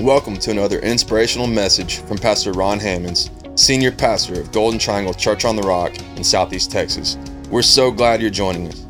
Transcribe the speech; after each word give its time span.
Welcome 0.00 0.38
to 0.38 0.50
another 0.50 0.80
inspirational 0.80 1.46
message 1.46 1.98
from 1.98 2.18
Pastor 2.18 2.50
Ron 2.50 2.80
Hammonds, 2.80 3.30
Senior 3.54 3.92
Pastor 3.92 4.40
of 4.40 4.50
Golden 4.50 4.76
Triangle 4.76 5.14
Church 5.14 5.44
on 5.44 5.54
the 5.54 5.62
Rock 5.62 5.96
in 6.16 6.24
Southeast 6.24 6.72
Texas. 6.72 7.16
We're 7.48 7.62
so 7.62 7.92
glad 7.92 8.20
you're 8.20 8.28
joining 8.28 8.66
us. 8.66 8.84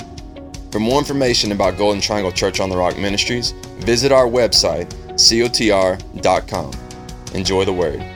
For 0.71 0.81
more 0.81 0.99
information 0.99 1.53
about 1.53 1.77
Golden 1.77 2.01
Triangle 2.01 2.32
Church 2.32 2.59
on 2.59 2.71
the 2.71 2.77
Rock 2.78 2.96
Ministries, 2.96 3.51
visit 3.81 4.13
our 4.13 4.27
website, 4.27 4.88
cotr.com. 5.19 6.72
Enjoy 7.35 7.64
the 7.67 7.73
word. 7.73 8.13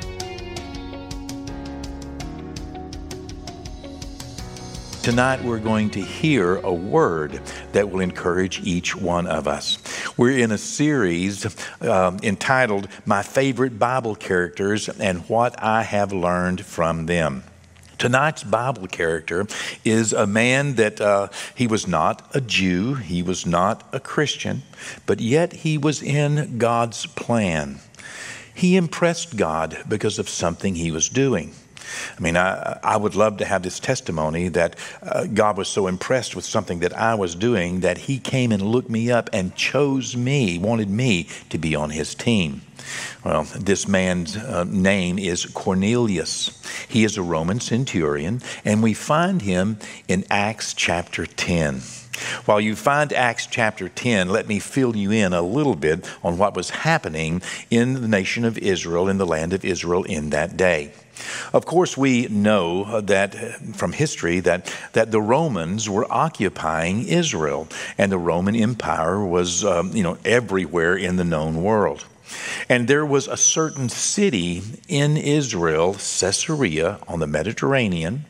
Tonight, 5.09 5.43
we're 5.43 5.59
going 5.59 5.89
to 5.93 6.03
hear 6.03 6.57
a 6.57 6.71
word 6.71 7.41
that 7.73 7.89
will 7.89 8.01
encourage 8.01 8.61
each 8.61 8.95
one 8.95 9.27
of 9.27 9.49
us. 9.49 9.79
We're 10.19 10.37
in 10.37 10.53
a 10.53 10.59
series 10.59 11.47
um, 11.80 12.19
entitled 12.23 12.89
My 13.07 13.23
Favorite 13.23 13.79
Bible 13.79 14.15
Characters 14.15 14.87
and 14.91 15.27
What 15.27 15.63
I 15.63 15.83
Have 15.83 16.13
Learned 16.13 16.63
from 16.63 17.07
Them. 17.07 17.43
Tonight's 17.97 18.45
Bible 18.45 18.87
character 18.87 19.47
is 19.83 20.13
a 20.13 20.27
man 20.27 20.75
that 20.75 21.01
uh, 21.01 21.29
he 21.55 21.66
was 21.66 21.88
not 21.88 22.29
a 22.35 22.43
Jew, 22.43 22.97
he 22.97 23.23
was 23.23 23.47
not 23.47 23.88
a 23.95 24.01
Christian, 24.01 24.63
but 25.07 25.21
yet 25.21 25.55
he 25.55 25.79
was 25.79 26.02
in 26.02 26.59
God's 26.59 27.07
plan. 27.07 27.79
He 28.55 28.77
impressed 28.77 29.38
God 29.38 29.85
because 29.88 30.19
of 30.19 30.29
something 30.29 30.75
he 30.75 30.91
was 30.91 31.09
doing. 31.09 31.55
I 32.16 32.20
mean, 32.20 32.37
I, 32.37 32.78
I 32.83 32.97
would 32.97 33.15
love 33.15 33.38
to 33.38 33.45
have 33.45 33.62
this 33.62 33.80
testimony 33.80 34.48
that 34.48 34.77
uh, 35.02 35.27
God 35.27 35.56
was 35.56 35.69
so 35.69 35.87
impressed 35.87 36.37
with 36.37 36.45
something 36.45 36.80
that 36.80 36.96
I 36.96 37.15
was 37.15 37.34
doing 37.34 37.80
that 37.80 37.98
He 37.98 38.19
came 38.19 38.52
and 38.52 38.62
looked 38.62 38.91
me 38.91 39.10
up 39.10 39.30
and 39.33 39.55
chose 39.55 40.16
me, 40.16 40.59
wanted 40.59 40.90
me 40.90 41.29
to 41.51 41.59
be 41.59 41.74
on 41.74 41.90
His 41.90 42.15
team. 42.15 42.63
Well, 43.24 43.45
this 43.59 43.87
man's 43.87 44.37
uh, 44.37 44.65
name 44.65 45.18
is 45.18 45.46
Cornelius. 45.46 46.63
He 46.88 47.04
is 47.04 47.16
a 47.16 47.23
Roman 47.23 47.60
centurion, 47.60 48.41
and 48.65 48.82
we 48.82 48.95
find 48.95 49.43
him 49.43 49.79
in 50.07 50.24
Acts 50.30 50.73
chapter 50.73 51.26
10. 51.26 51.82
While 52.46 52.60
you 52.60 52.74
find 52.74 53.13
Acts 53.13 53.46
chapter 53.46 53.88
10, 53.88 54.29
let 54.29 54.48
me 54.48 54.59
fill 54.59 54.96
you 54.96 55.10
in 55.10 55.32
a 55.32 55.43
little 55.43 55.76
bit 55.76 56.09
on 56.24 56.38
what 56.38 56.57
was 56.57 56.70
happening 56.70 57.43
in 57.70 58.01
the 58.01 58.09
nation 58.09 58.45
of 58.45 58.59
Israel, 58.59 59.09
in 59.09 59.18
the 59.18 59.26
land 59.26 59.52
of 59.52 59.65
Israel 59.65 60.04
in 60.04 60.30
that 60.30 60.57
day. 60.57 60.93
Of 61.52 61.66
course, 61.66 61.97
we 61.97 62.27
know 62.29 63.01
that 63.01 63.35
from 63.77 63.93
history 63.93 64.41
that, 64.41 64.75
that 64.93 65.11
the 65.11 65.21
Romans 65.21 65.88
were 65.88 66.06
occupying 66.10 67.06
Israel, 67.06 67.69
and 67.97 68.12
the 68.12 68.19
Roman 68.19 68.55
Empire 68.56 69.25
was, 69.25 69.65
um, 69.65 69.93
you 69.93 70.03
know, 70.03 70.19
everywhere 70.25 70.97
in 70.97 71.16
the 71.16 71.25
known 71.25 71.62
world. 71.62 72.05
And 72.69 72.88
there 72.88 73.06
was 73.06 73.27
a 73.28 73.37
certain 73.37 73.88
city 73.88 74.62
in 74.88 75.16
Israel, 75.16 75.94
Caesarea 75.94 76.99
on 77.09 77.21
the 77.21 77.27
Mediterranean, 77.27 78.25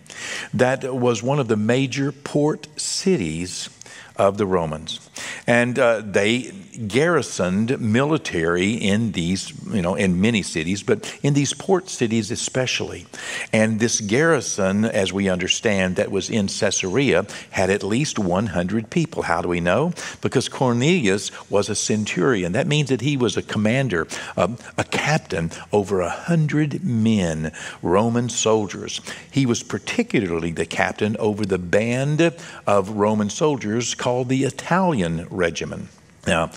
that 0.55 0.95
was 0.95 1.23
one 1.23 1.39
of 1.39 1.49
the 1.49 1.57
major 1.57 2.13
port 2.13 2.69
cities 2.77 3.71
of 4.17 4.37
the 4.37 4.47
Romans. 4.47 5.09
And 5.47 5.79
uh, 5.79 6.03
they 6.05 6.53
garrisoned 6.87 7.81
military 7.81 8.73
in 8.73 9.13
these, 9.13 9.53
you 9.73 9.83
know, 9.83 9.95
in 9.95 10.21
many 10.21 10.43
cities, 10.43 10.83
but 10.83 11.19
in 11.23 11.35
these 11.35 11.53
port 11.53 11.89
cities 11.89 12.31
especially. 12.31 13.07
And 13.53 13.81
this 13.81 14.01
garrison, 14.01 14.85
as 14.85 15.13
we 15.13 15.29
understand, 15.29 15.97
that 15.97 16.11
was 16.11 16.31
in 16.31 16.47
Caesarea 16.47 17.27
had 17.51 17.71
at 17.71 17.83
least 17.83 18.19
100 18.19 18.91
people. 18.91 19.23
How 19.23 19.43
do 19.43 19.49
we 19.49 19.61
know? 19.61 19.93
Because 20.21 20.49
Cornelius 20.49 21.31
was 21.51 21.69
a 21.69 21.75
centurion. 21.75 22.53
That 22.53 22.67
means 22.67 22.89
that 22.91 23.01
he 23.01 23.17
was 23.17 23.37
a 23.37 23.43
commander, 23.43 24.07
um, 24.37 24.59
a 24.77 24.85
captain 24.85 25.51
over 25.73 26.01
a 26.01 26.11
hundred 26.11 26.85
men, 26.85 27.53
Roman 27.83 28.29
soldiers. 28.29 29.01
He 29.31 29.47
was 29.47 29.63
particularly 29.63 30.53
the 30.53 30.67
captain 30.67 31.17
over 31.19 31.45
the 31.45 31.59
band 31.59 32.21
of 32.67 32.91
Roman 32.91 33.31
soldiers 33.31 33.95
called 33.95 34.29
the 34.29 34.45
Italian 34.45 35.27
Regiment. 35.31 35.89
Now, 36.29 36.51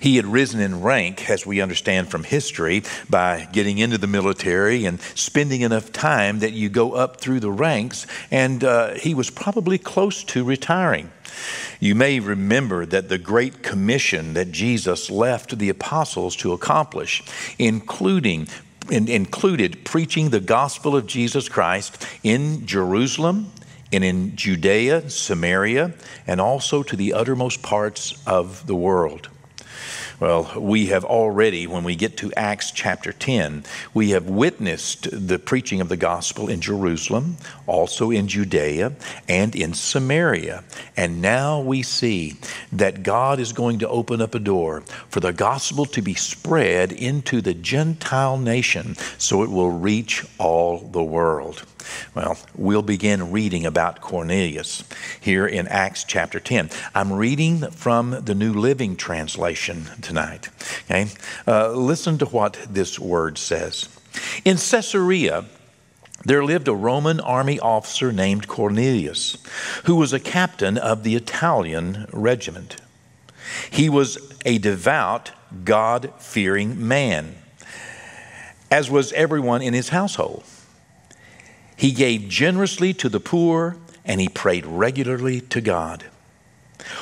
he 0.00 0.16
had 0.16 0.26
risen 0.26 0.60
in 0.60 0.82
rank, 0.82 1.28
as 1.30 1.46
we 1.46 1.60
understand 1.60 2.10
from 2.10 2.24
history, 2.24 2.82
by 3.08 3.48
getting 3.52 3.78
into 3.78 3.98
the 3.98 4.06
military 4.06 4.84
and 4.84 5.00
spending 5.14 5.60
enough 5.60 5.92
time 5.92 6.40
that 6.40 6.52
you 6.52 6.68
go 6.68 6.92
up 6.92 7.20
through 7.20 7.40
the 7.40 7.50
ranks, 7.50 8.06
and 8.30 8.64
uh, 8.64 8.94
he 8.94 9.14
was 9.14 9.30
probably 9.30 9.78
close 9.78 10.24
to 10.24 10.44
retiring. 10.44 11.10
You 11.80 11.94
may 11.94 12.18
remember 12.20 12.86
that 12.86 13.08
the 13.08 13.18
Great 13.18 13.62
Commission 13.62 14.34
that 14.34 14.50
Jesus 14.50 15.10
left 15.10 15.58
the 15.58 15.68
apostles 15.68 16.34
to 16.36 16.52
accomplish, 16.52 17.22
including 17.58 18.48
included 18.90 19.84
preaching 19.84 20.30
the 20.30 20.40
gospel 20.40 20.96
of 20.96 21.06
Jesus 21.06 21.48
Christ 21.48 22.06
in 22.22 22.66
Jerusalem, 22.66 23.52
and 23.92 24.04
in 24.04 24.36
Judea, 24.36 25.08
Samaria, 25.10 25.94
and 26.26 26.40
also 26.40 26.82
to 26.82 26.96
the 26.96 27.12
uttermost 27.12 27.62
parts 27.62 28.22
of 28.26 28.66
the 28.66 28.74
world. 28.74 29.28
Well, 30.20 30.52
we 30.58 30.86
have 30.86 31.04
already, 31.04 31.68
when 31.68 31.84
we 31.84 31.94
get 31.94 32.16
to 32.16 32.32
Acts 32.32 32.72
chapter 32.72 33.12
10, 33.12 33.62
we 33.94 34.10
have 34.10 34.28
witnessed 34.28 35.06
the 35.12 35.38
preaching 35.38 35.80
of 35.80 35.88
the 35.88 35.96
gospel 35.96 36.48
in 36.48 36.60
Jerusalem, 36.60 37.36
also 37.68 38.10
in 38.10 38.26
Judea, 38.26 38.94
and 39.28 39.54
in 39.54 39.74
Samaria. 39.74 40.64
And 40.96 41.22
now 41.22 41.60
we 41.60 41.82
see 41.82 42.34
that 42.72 43.04
God 43.04 43.38
is 43.38 43.52
going 43.52 43.78
to 43.78 43.88
open 43.88 44.20
up 44.20 44.34
a 44.34 44.40
door 44.40 44.80
for 45.08 45.20
the 45.20 45.32
gospel 45.32 45.84
to 45.86 46.02
be 46.02 46.14
spread 46.14 46.90
into 46.90 47.40
the 47.40 47.54
Gentile 47.54 48.38
nation 48.38 48.96
so 49.18 49.44
it 49.44 49.50
will 49.50 49.70
reach 49.70 50.26
all 50.38 50.80
the 50.80 51.04
world. 51.04 51.64
Well, 52.14 52.38
we'll 52.54 52.82
begin 52.82 53.30
reading 53.30 53.66
about 53.66 54.00
Cornelius 54.00 54.84
here 55.20 55.46
in 55.46 55.68
Acts 55.68 56.04
chapter 56.04 56.40
10. 56.40 56.70
I'm 56.94 57.12
reading 57.12 57.70
from 57.70 58.10
the 58.24 58.34
New 58.34 58.52
Living 58.52 58.96
Translation 58.96 59.86
tonight. 60.00 60.48
Okay? 60.84 61.08
Uh, 61.46 61.72
listen 61.72 62.18
to 62.18 62.26
what 62.26 62.58
this 62.68 62.98
word 62.98 63.38
says. 63.38 63.88
In 64.44 64.56
Caesarea, 64.56 65.44
there 66.24 66.44
lived 66.44 66.68
a 66.68 66.74
Roman 66.74 67.20
army 67.20 67.60
officer 67.60 68.12
named 68.12 68.48
Cornelius, 68.48 69.38
who 69.84 69.96
was 69.96 70.12
a 70.12 70.20
captain 70.20 70.76
of 70.76 71.04
the 71.04 71.14
Italian 71.14 72.06
regiment. 72.12 72.76
He 73.70 73.88
was 73.88 74.18
a 74.44 74.58
devout, 74.58 75.32
God 75.64 76.12
fearing 76.18 76.86
man, 76.86 77.36
as 78.70 78.90
was 78.90 79.12
everyone 79.12 79.62
in 79.62 79.74
his 79.74 79.90
household. 79.90 80.44
He 81.78 81.92
gave 81.92 82.28
generously 82.28 82.92
to 82.94 83.08
the 83.08 83.20
poor 83.20 83.76
and 84.04 84.20
he 84.20 84.28
prayed 84.28 84.66
regularly 84.66 85.40
to 85.42 85.60
God. 85.60 86.04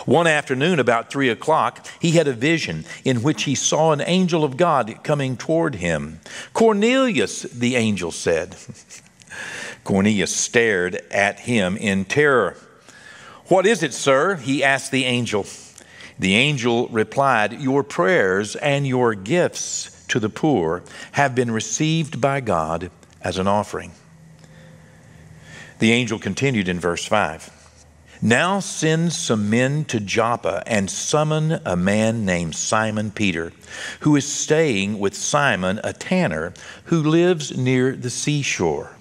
One 0.04 0.26
afternoon, 0.26 0.78
about 0.78 1.10
three 1.10 1.30
o'clock, 1.30 1.86
he 1.98 2.12
had 2.12 2.28
a 2.28 2.34
vision 2.34 2.84
in 3.02 3.22
which 3.22 3.44
he 3.44 3.54
saw 3.54 3.92
an 3.92 4.02
angel 4.02 4.44
of 4.44 4.58
God 4.58 4.98
coming 5.02 5.36
toward 5.38 5.76
him. 5.76 6.20
Cornelius, 6.52 7.42
the 7.42 7.76
angel 7.76 8.12
said. 8.12 8.56
Cornelius 9.84 10.34
stared 10.34 10.96
at 11.10 11.40
him 11.40 11.78
in 11.78 12.04
terror. 12.04 12.56
What 13.46 13.64
is 13.64 13.82
it, 13.82 13.94
sir? 13.94 14.36
he 14.36 14.62
asked 14.62 14.90
the 14.90 15.04
angel. 15.04 15.46
The 16.18 16.34
angel 16.34 16.88
replied, 16.88 17.62
Your 17.62 17.82
prayers 17.82 18.56
and 18.56 18.86
your 18.86 19.14
gifts 19.14 20.04
to 20.08 20.20
the 20.20 20.28
poor 20.28 20.82
have 21.12 21.34
been 21.34 21.50
received 21.50 22.20
by 22.20 22.40
God 22.40 22.90
as 23.22 23.38
an 23.38 23.46
offering. 23.46 23.92
The 25.78 25.92
angel 25.92 26.18
continued 26.18 26.68
in 26.68 26.80
verse 26.80 27.04
5. 27.04 27.50
Now 28.22 28.60
send 28.60 29.12
some 29.12 29.50
men 29.50 29.84
to 29.86 30.00
Joppa 30.00 30.62
and 30.66 30.90
summon 30.90 31.60
a 31.66 31.76
man 31.76 32.24
named 32.24 32.54
Simon 32.54 33.10
Peter, 33.10 33.52
who 34.00 34.16
is 34.16 34.26
staying 34.26 34.98
with 34.98 35.14
Simon, 35.14 35.78
a 35.84 35.92
tanner, 35.92 36.54
who 36.84 37.02
lives 37.02 37.54
near 37.58 37.94
the 37.94 38.08
seashore. 38.08 38.96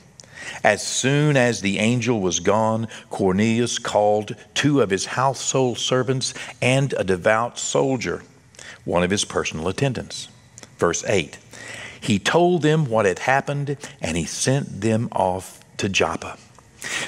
As 0.65 0.85
soon 0.85 1.37
as 1.37 1.61
the 1.61 1.79
angel 1.79 2.19
was 2.19 2.41
gone, 2.41 2.89
Cornelius 3.09 3.79
called 3.79 4.35
two 4.53 4.81
of 4.81 4.89
his 4.89 5.05
household 5.05 5.77
servants 5.77 6.33
and 6.61 6.93
a 6.93 7.05
devout 7.05 7.57
soldier, 7.57 8.21
one 8.83 9.01
of 9.01 9.11
his 9.11 9.23
personal 9.23 9.69
attendants. 9.69 10.27
Verse 10.77 11.05
8 11.05 11.37
He 12.01 12.19
told 12.19 12.63
them 12.63 12.85
what 12.85 13.05
had 13.05 13.19
happened, 13.19 13.77
and 14.01 14.17
he 14.17 14.25
sent 14.25 14.81
them 14.81 15.07
off 15.13 15.61
to 15.77 15.87
Joppa. 15.87 16.37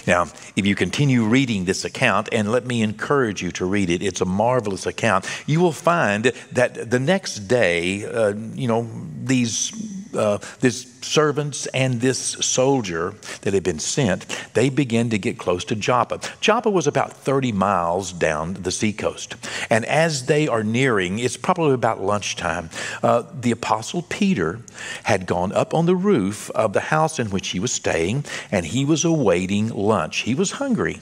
Now, 0.05 0.23
if 0.55 0.65
you 0.65 0.75
continue 0.75 1.23
reading 1.23 1.65
this 1.65 1.85
account, 1.85 2.29
and 2.31 2.51
let 2.51 2.65
me 2.65 2.81
encourage 2.81 3.41
you 3.41 3.51
to 3.51 3.65
read 3.65 3.89
it, 3.89 4.01
it's 4.01 4.21
a 4.21 4.25
marvelous 4.25 4.85
account. 4.85 5.25
You 5.45 5.59
will 5.59 5.71
find 5.71 6.25
that 6.51 6.89
the 6.89 6.99
next 6.99 7.47
day, 7.47 8.05
uh, 8.05 8.33
you 8.53 8.67
know, 8.67 8.89
these 9.23 9.71
uh, 10.13 10.37
this 10.59 10.93
servants 11.01 11.65
and 11.67 12.01
this 12.01 12.19
soldier 12.19 13.13
that 13.41 13.53
had 13.53 13.63
been 13.63 13.79
sent, 13.79 14.25
they 14.53 14.69
began 14.69 15.09
to 15.09 15.17
get 15.17 15.37
close 15.37 15.63
to 15.65 15.75
Joppa. 15.75 16.19
Joppa 16.41 16.69
was 16.69 16.87
about 16.87 17.13
30 17.13 17.51
miles 17.51 18.11
down 18.11 18.53
the 18.53 18.71
seacoast. 18.71 19.35
And 19.69 19.85
as 19.85 20.25
they 20.25 20.47
are 20.47 20.63
nearing, 20.63 21.19
it's 21.19 21.37
probably 21.37 21.73
about 21.73 22.01
lunchtime, 22.01 22.69
uh, 23.03 23.23
the 23.33 23.51
apostle 23.51 24.03
Peter 24.03 24.59
had 25.03 25.25
gone 25.25 25.51
up 25.51 25.73
on 25.73 25.85
the 25.85 25.95
roof 25.95 26.49
of 26.51 26.73
the 26.73 26.81
house 26.81 27.19
in 27.19 27.29
which 27.29 27.49
he 27.49 27.59
was 27.59 27.71
staying, 27.71 28.25
and 28.51 28.65
he 28.65 28.85
was 28.85 29.05
awaiting 29.05 29.69
lunch. 29.69 30.19
He 30.19 30.35
was 30.35 30.51
hungry 30.51 30.99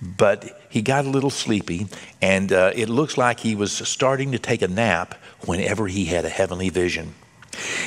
but 0.00 0.60
he 0.68 0.82
got 0.82 1.04
a 1.04 1.10
little 1.10 1.30
sleepy, 1.30 1.86
and 2.20 2.52
uh, 2.52 2.72
it 2.74 2.88
looks 2.88 3.16
like 3.16 3.40
he 3.40 3.54
was 3.54 3.72
starting 3.72 4.32
to 4.32 4.38
take 4.38 4.62
a 4.62 4.68
nap 4.68 5.14
whenever 5.46 5.86
he 5.88 6.04
had 6.06 6.24
a 6.24 6.28
heavenly 6.28 6.68
vision. 6.68 7.14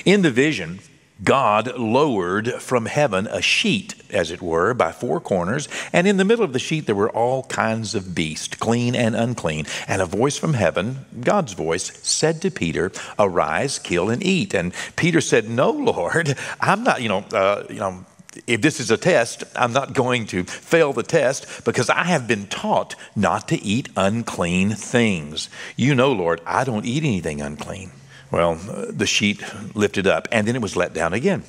In 0.05 0.21
the 0.21 0.31
vision, 0.31 0.79
God 1.23 1.75
lowered 1.77 2.53
from 2.61 2.85
heaven 2.85 3.25
a 3.25 3.41
sheet, 3.41 3.95
as 4.11 4.29
it 4.29 4.39
were, 4.39 4.75
by 4.75 4.91
four 4.91 5.19
corners, 5.19 5.67
and 5.91 6.07
in 6.07 6.17
the 6.17 6.25
middle 6.25 6.45
of 6.45 6.53
the 6.53 6.59
sheet 6.59 6.85
there 6.85 6.93
were 6.93 7.09
all 7.09 7.43
kinds 7.43 7.95
of 7.95 8.13
beasts, 8.13 8.55
clean 8.55 8.95
and 8.95 9.15
unclean. 9.15 9.65
And 9.87 10.01
a 10.01 10.05
voice 10.05 10.37
from 10.37 10.53
heaven, 10.53 11.05
God's 11.19 11.53
voice, 11.53 11.91
said 12.03 12.39
to 12.43 12.51
Peter, 12.51 12.91
"Arise, 13.17 13.79
kill 13.79 14.09
and 14.09 14.23
eat." 14.23 14.53
And 14.53 14.73
Peter 14.95 15.19
said, 15.19 15.49
"No, 15.49 15.71
Lord, 15.71 16.37
I'm 16.61 16.83
not. 16.83 17.01
You 17.01 17.09
know, 17.09 17.25
uh, 17.33 17.63
you 17.69 17.79
know." 17.79 18.05
If 18.45 18.61
this 18.61 18.79
is 18.79 18.91
a 18.91 18.97
test, 18.97 19.43
I'm 19.55 19.73
not 19.73 19.93
going 19.93 20.27
to 20.27 20.43
fail 20.43 20.93
the 20.93 21.01
test 21.01 21.65
because 21.65 21.89
I 21.89 22.03
have 22.03 22.27
been 22.27 22.45
taught 22.45 22.93
not 23.15 23.47
to 23.47 23.59
eat 23.63 23.89
unclean 23.97 24.69
things. 24.75 25.49
You 25.75 25.95
know, 25.95 26.11
Lord, 26.11 26.41
I 26.45 26.63
don't 26.63 26.85
eat 26.85 27.03
anything 27.03 27.41
unclean. 27.41 27.89
Well, 28.31 28.55
the 28.55 29.07
sheet 29.07 29.43
lifted 29.75 30.07
up, 30.07 30.27
and 30.31 30.47
then 30.47 30.55
it 30.55 30.61
was 30.61 30.75
let 30.75 30.93
down 30.93 31.13
again. 31.13 31.43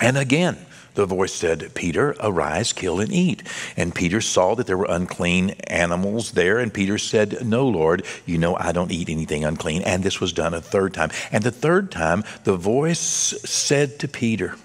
And 0.00 0.18
again, 0.18 0.58
the 0.94 1.06
voice 1.06 1.32
said, 1.32 1.74
Peter, 1.74 2.16
arise, 2.20 2.72
kill, 2.72 3.00
and 3.00 3.12
eat. 3.12 3.42
And 3.76 3.94
Peter 3.94 4.20
saw 4.20 4.54
that 4.56 4.66
there 4.66 4.76
were 4.76 4.86
unclean 4.88 5.50
animals 5.68 6.32
there, 6.32 6.58
and 6.58 6.74
Peter 6.74 6.98
said, 6.98 7.46
No, 7.46 7.68
Lord, 7.68 8.04
you 8.26 8.36
know 8.36 8.56
I 8.56 8.72
don't 8.72 8.90
eat 8.90 9.08
anything 9.08 9.44
unclean. 9.44 9.82
And 9.82 10.02
this 10.02 10.20
was 10.20 10.32
done 10.32 10.54
a 10.54 10.60
third 10.60 10.94
time. 10.94 11.10
And 11.30 11.44
the 11.44 11.50
third 11.50 11.90
time, 11.90 12.24
the 12.44 12.56
voice 12.56 12.98
said 12.98 13.98
to 14.00 14.08
Peter, 14.08 14.56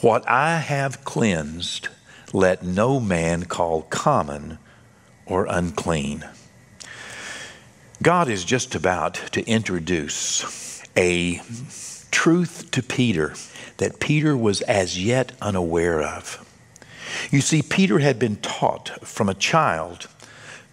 What 0.00 0.28
I 0.28 0.58
have 0.58 1.04
cleansed, 1.04 1.88
let 2.32 2.62
no 2.62 2.98
man 2.98 3.44
call 3.44 3.82
common 3.82 4.58
or 5.26 5.46
unclean. 5.48 6.24
God 8.04 8.28
is 8.28 8.44
just 8.44 8.74
about 8.74 9.14
to 9.32 9.42
introduce 9.46 10.82
a 10.94 11.40
truth 12.10 12.70
to 12.72 12.82
Peter 12.82 13.32
that 13.78 13.98
Peter 13.98 14.36
was 14.36 14.60
as 14.60 15.02
yet 15.02 15.32
unaware 15.40 16.02
of. 16.02 16.46
You 17.30 17.40
see, 17.40 17.62
Peter 17.62 18.00
had 18.00 18.18
been 18.18 18.36
taught 18.36 18.90
from 19.08 19.30
a 19.30 19.34
child 19.34 20.06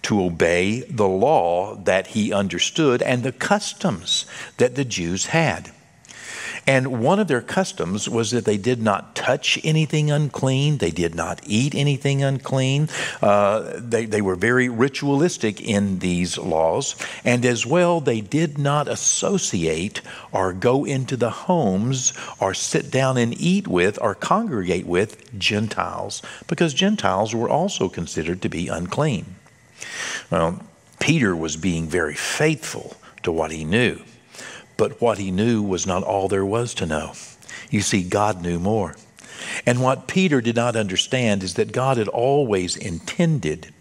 to 0.01 0.21
obey 0.21 0.81
the 0.81 1.07
law 1.07 1.75
that 1.75 2.07
he 2.07 2.33
understood 2.33 3.01
and 3.01 3.23
the 3.23 3.31
customs 3.31 4.25
that 4.57 4.75
the 4.75 4.83
Jews 4.83 5.27
had. 5.27 5.71
And 6.67 7.01
one 7.01 7.19
of 7.19 7.27
their 7.27 7.41
customs 7.41 8.07
was 8.07 8.31
that 8.31 8.45
they 8.45 8.57
did 8.57 8.81
not 8.81 9.15
touch 9.15 9.59
anything 9.63 10.11
unclean, 10.11 10.77
they 10.77 10.91
did 10.91 11.15
not 11.15 11.41
eat 11.45 11.73
anything 11.73 12.23
unclean. 12.23 12.87
Uh, 13.21 13.73
they, 13.75 14.05
they 14.05 14.21
were 14.21 14.35
very 14.35 14.69
ritualistic 14.69 15.59
in 15.59 15.99
these 15.99 16.37
laws. 16.37 16.95
And 17.25 17.45
as 17.45 17.65
well, 17.65 17.99
they 17.99 18.21
did 18.21 18.57
not 18.57 18.87
associate 18.87 20.01
or 20.31 20.53
go 20.53 20.85
into 20.85 21.17
the 21.17 21.31
homes 21.31 22.13
or 22.39 22.53
sit 22.53 22.91
down 22.91 23.17
and 23.17 23.39
eat 23.41 23.67
with 23.67 23.99
or 24.01 24.13
congregate 24.13 24.85
with 24.85 25.37
Gentiles, 25.39 26.21
because 26.47 26.73
Gentiles 26.73 27.33
were 27.33 27.49
also 27.49 27.89
considered 27.89 28.41
to 28.41 28.49
be 28.49 28.67
unclean. 28.67 29.25
Well, 30.29 30.61
Peter 30.99 31.35
was 31.35 31.57
being 31.57 31.87
very 31.87 32.15
faithful 32.15 32.95
to 33.23 33.31
what 33.31 33.51
he 33.51 33.65
knew. 33.65 34.01
But 34.81 34.99
what 34.99 35.19
he 35.19 35.29
knew 35.29 35.61
was 35.61 35.85
not 35.85 36.01
all 36.01 36.27
there 36.27 36.43
was 36.43 36.73
to 36.73 36.87
know. 36.87 37.13
You 37.69 37.81
see, 37.81 38.01
God 38.01 38.41
knew 38.41 38.57
more. 38.57 38.95
And 39.63 39.79
what 39.79 40.07
Peter 40.07 40.41
did 40.41 40.55
not 40.55 40.75
understand 40.75 41.43
is 41.43 41.53
that 41.53 41.71
God 41.71 41.97
had 41.97 42.07
always 42.07 42.75
intended 42.75 43.71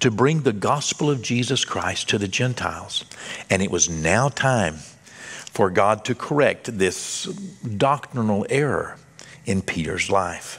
to 0.00 0.10
bring 0.10 0.40
the 0.40 0.52
gospel 0.52 1.12
of 1.12 1.22
Jesus 1.22 1.64
Christ 1.64 2.08
to 2.08 2.18
the 2.18 2.26
Gentiles. 2.26 3.04
And 3.48 3.62
it 3.62 3.70
was 3.70 3.88
now 3.88 4.30
time 4.30 4.78
for 5.52 5.70
God 5.70 6.04
to 6.06 6.14
correct 6.16 6.76
this 6.76 7.26
doctrinal 7.76 8.44
error 8.50 8.96
in 9.46 9.62
Peter's 9.62 10.10
life. 10.10 10.58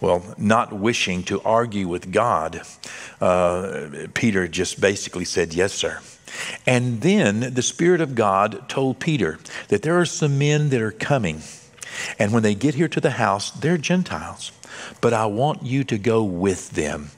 Well, 0.00 0.34
not 0.36 0.72
wishing 0.72 1.22
to 1.26 1.40
argue 1.42 1.86
with 1.86 2.10
God, 2.10 2.62
uh, 3.20 4.08
Peter 4.14 4.48
just 4.48 4.80
basically 4.80 5.24
said, 5.24 5.54
Yes, 5.54 5.72
sir. 5.72 6.00
And 6.66 7.00
then 7.00 7.54
the 7.54 7.62
Spirit 7.62 8.00
of 8.00 8.14
God 8.14 8.68
told 8.68 9.00
Peter 9.00 9.38
that 9.68 9.82
there 9.82 9.98
are 9.98 10.06
some 10.06 10.38
men 10.38 10.70
that 10.70 10.80
are 10.80 10.92
coming. 10.92 11.42
And 12.18 12.32
when 12.32 12.42
they 12.42 12.54
get 12.54 12.74
here 12.74 12.88
to 12.88 13.00
the 13.00 13.12
house, 13.12 13.50
they're 13.50 13.78
Gentiles. 13.78 14.52
But 15.00 15.12
I 15.12 15.26
want 15.26 15.62
you 15.62 15.84
to 15.84 15.98
go 15.98 16.22
with 16.24 16.70
them 16.70 17.10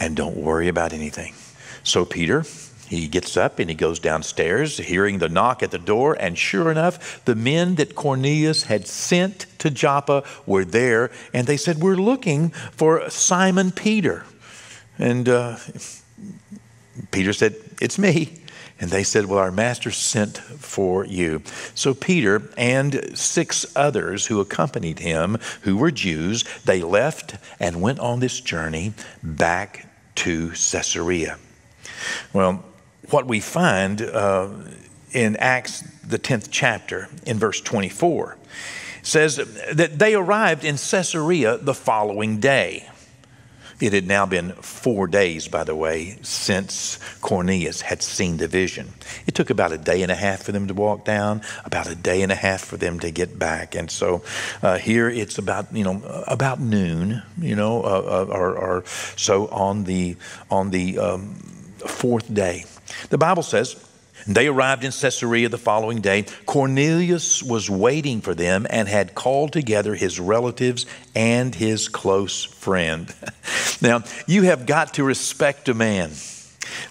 and 0.00 0.16
don't 0.16 0.36
worry 0.36 0.68
about 0.68 0.92
anything. 0.92 1.34
So 1.84 2.04
Peter, 2.04 2.44
he 2.88 3.08
gets 3.08 3.36
up 3.36 3.58
and 3.58 3.70
he 3.70 3.74
goes 3.74 3.98
downstairs, 3.98 4.76
hearing 4.76 5.18
the 5.18 5.28
knock 5.28 5.62
at 5.62 5.70
the 5.70 5.78
door. 5.78 6.16
And 6.18 6.38
sure 6.38 6.70
enough, 6.70 7.24
the 7.24 7.34
men 7.34 7.76
that 7.76 7.94
Cornelius 7.94 8.64
had 8.64 8.86
sent 8.86 9.46
to 9.58 9.70
Joppa 9.70 10.24
were 10.46 10.64
there. 10.64 11.10
And 11.32 11.46
they 11.46 11.56
said, 11.56 11.78
We're 11.78 11.96
looking 11.96 12.50
for 12.50 13.08
Simon 13.10 13.70
Peter. 13.70 14.24
And 14.98 15.28
uh, 15.28 15.56
Peter 17.10 17.32
said, 17.32 17.56
It's 17.80 17.98
me. 17.98 18.41
And 18.82 18.90
they 18.90 19.04
said, 19.04 19.26
Well, 19.26 19.38
our 19.38 19.52
master 19.52 19.92
sent 19.92 20.38
for 20.38 21.06
you. 21.06 21.42
So 21.72 21.94
Peter 21.94 22.50
and 22.56 23.16
six 23.16 23.64
others 23.76 24.26
who 24.26 24.40
accompanied 24.40 24.98
him, 24.98 25.38
who 25.60 25.76
were 25.76 25.92
Jews, 25.92 26.44
they 26.64 26.82
left 26.82 27.36
and 27.60 27.80
went 27.80 28.00
on 28.00 28.18
this 28.18 28.40
journey 28.40 28.92
back 29.22 29.86
to 30.16 30.48
Caesarea. 30.48 31.38
Well, 32.32 32.64
what 33.10 33.28
we 33.28 33.38
find 33.38 34.02
uh, 34.02 34.48
in 35.12 35.36
Acts, 35.36 35.82
the 36.04 36.18
10th 36.18 36.48
chapter, 36.50 37.08
in 37.24 37.38
verse 37.38 37.60
24, 37.60 38.36
says 39.02 39.36
that 39.36 40.00
they 40.00 40.16
arrived 40.16 40.64
in 40.64 40.74
Caesarea 40.74 41.56
the 41.56 41.74
following 41.74 42.40
day. 42.40 42.88
It 43.82 43.92
had 43.92 44.06
now 44.06 44.26
been 44.26 44.52
four 44.52 45.08
days, 45.08 45.48
by 45.48 45.64
the 45.64 45.74
way, 45.74 46.16
since 46.22 47.00
Cornelius 47.20 47.80
had 47.80 48.00
seen 48.00 48.36
the 48.36 48.46
vision. 48.46 48.92
It 49.26 49.34
took 49.34 49.50
about 49.50 49.72
a 49.72 49.76
day 49.76 50.02
and 50.02 50.12
a 50.12 50.14
half 50.14 50.44
for 50.44 50.52
them 50.52 50.68
to 50.68 50.74
walk 50.74 51.04
down, 51.04 51.42
about 51.64 51.88
a 51.88 51.96
day 51.96 52.22
and 52.22 52.30
a 52.30 52.36
half 52.36 52.60
for 52.64 52.76
them 52.76 53.00
to 53.00 53.10
get 53.10 53.40
back. 53.40 53.74
And 53.74 53.90
so 53.90 54.22
uh, 54.62 54.78
here 54.78 55.08
it's 55.08 55.36
about, 55.36 55.74
you 55.74 55.82
know, 55.82 56.00
about 56.28 56.60
noon, 56.60 57.24
you 57.36 57.56
know, 57.56 57.82
uh, 57.82 57.86
uh 57.86 58.26
or, 58.30 58.56
or, 58.56 58.84
so 59.16 59.48
on 59.48 59.82
the, 59.82 60.14
on 60.48 60.70
the 60.70 61.00
um, 61.00 61.34
fourth 61.84 62.32
day. 62.32 62.64
The 63.10 63.18
Bible 63.18 63.42
says, 63.42 63.74
they 64.26 64.46
arrived 64.46 64.84
in 64.84 64.92
Caesarea 64.92 65.48
the 65.48 65.58
following 65.58 66.00
day. 66.00 66.24
Cornelius 66.46 67.42
was 67.42 67.68
waiting 67.68 68.20
for 68.20 68.34
them 68.34 68.66
and 68.70 68.88
had 68.88 69.14
called 69.14 69.52
together 69.52 69.94
his 69.94 70.20
relatives 70.20 70.86
and 71.14 71.54
his 71.54 71.88
close 71.88 72.44
friend. 72.44 73.14
now, 73.82 74.02
you 74.26 74.42
have 74.42 74.66
got 74.66 74.94
to 74.94 75.04
respect 75.04 75.68
a 75.68 75.74
man 75.74 76.10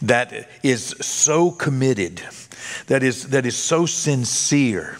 that 0.02 0.50
is 0.64 0.96
so 1.00 1.52
committed, 1.52 2.22
that 2.88 3.04
is, 3.04 3.30
that 3.30 3.46
is 3.46 3.56
so 3.56 3.86
sincere, 3.86 4.98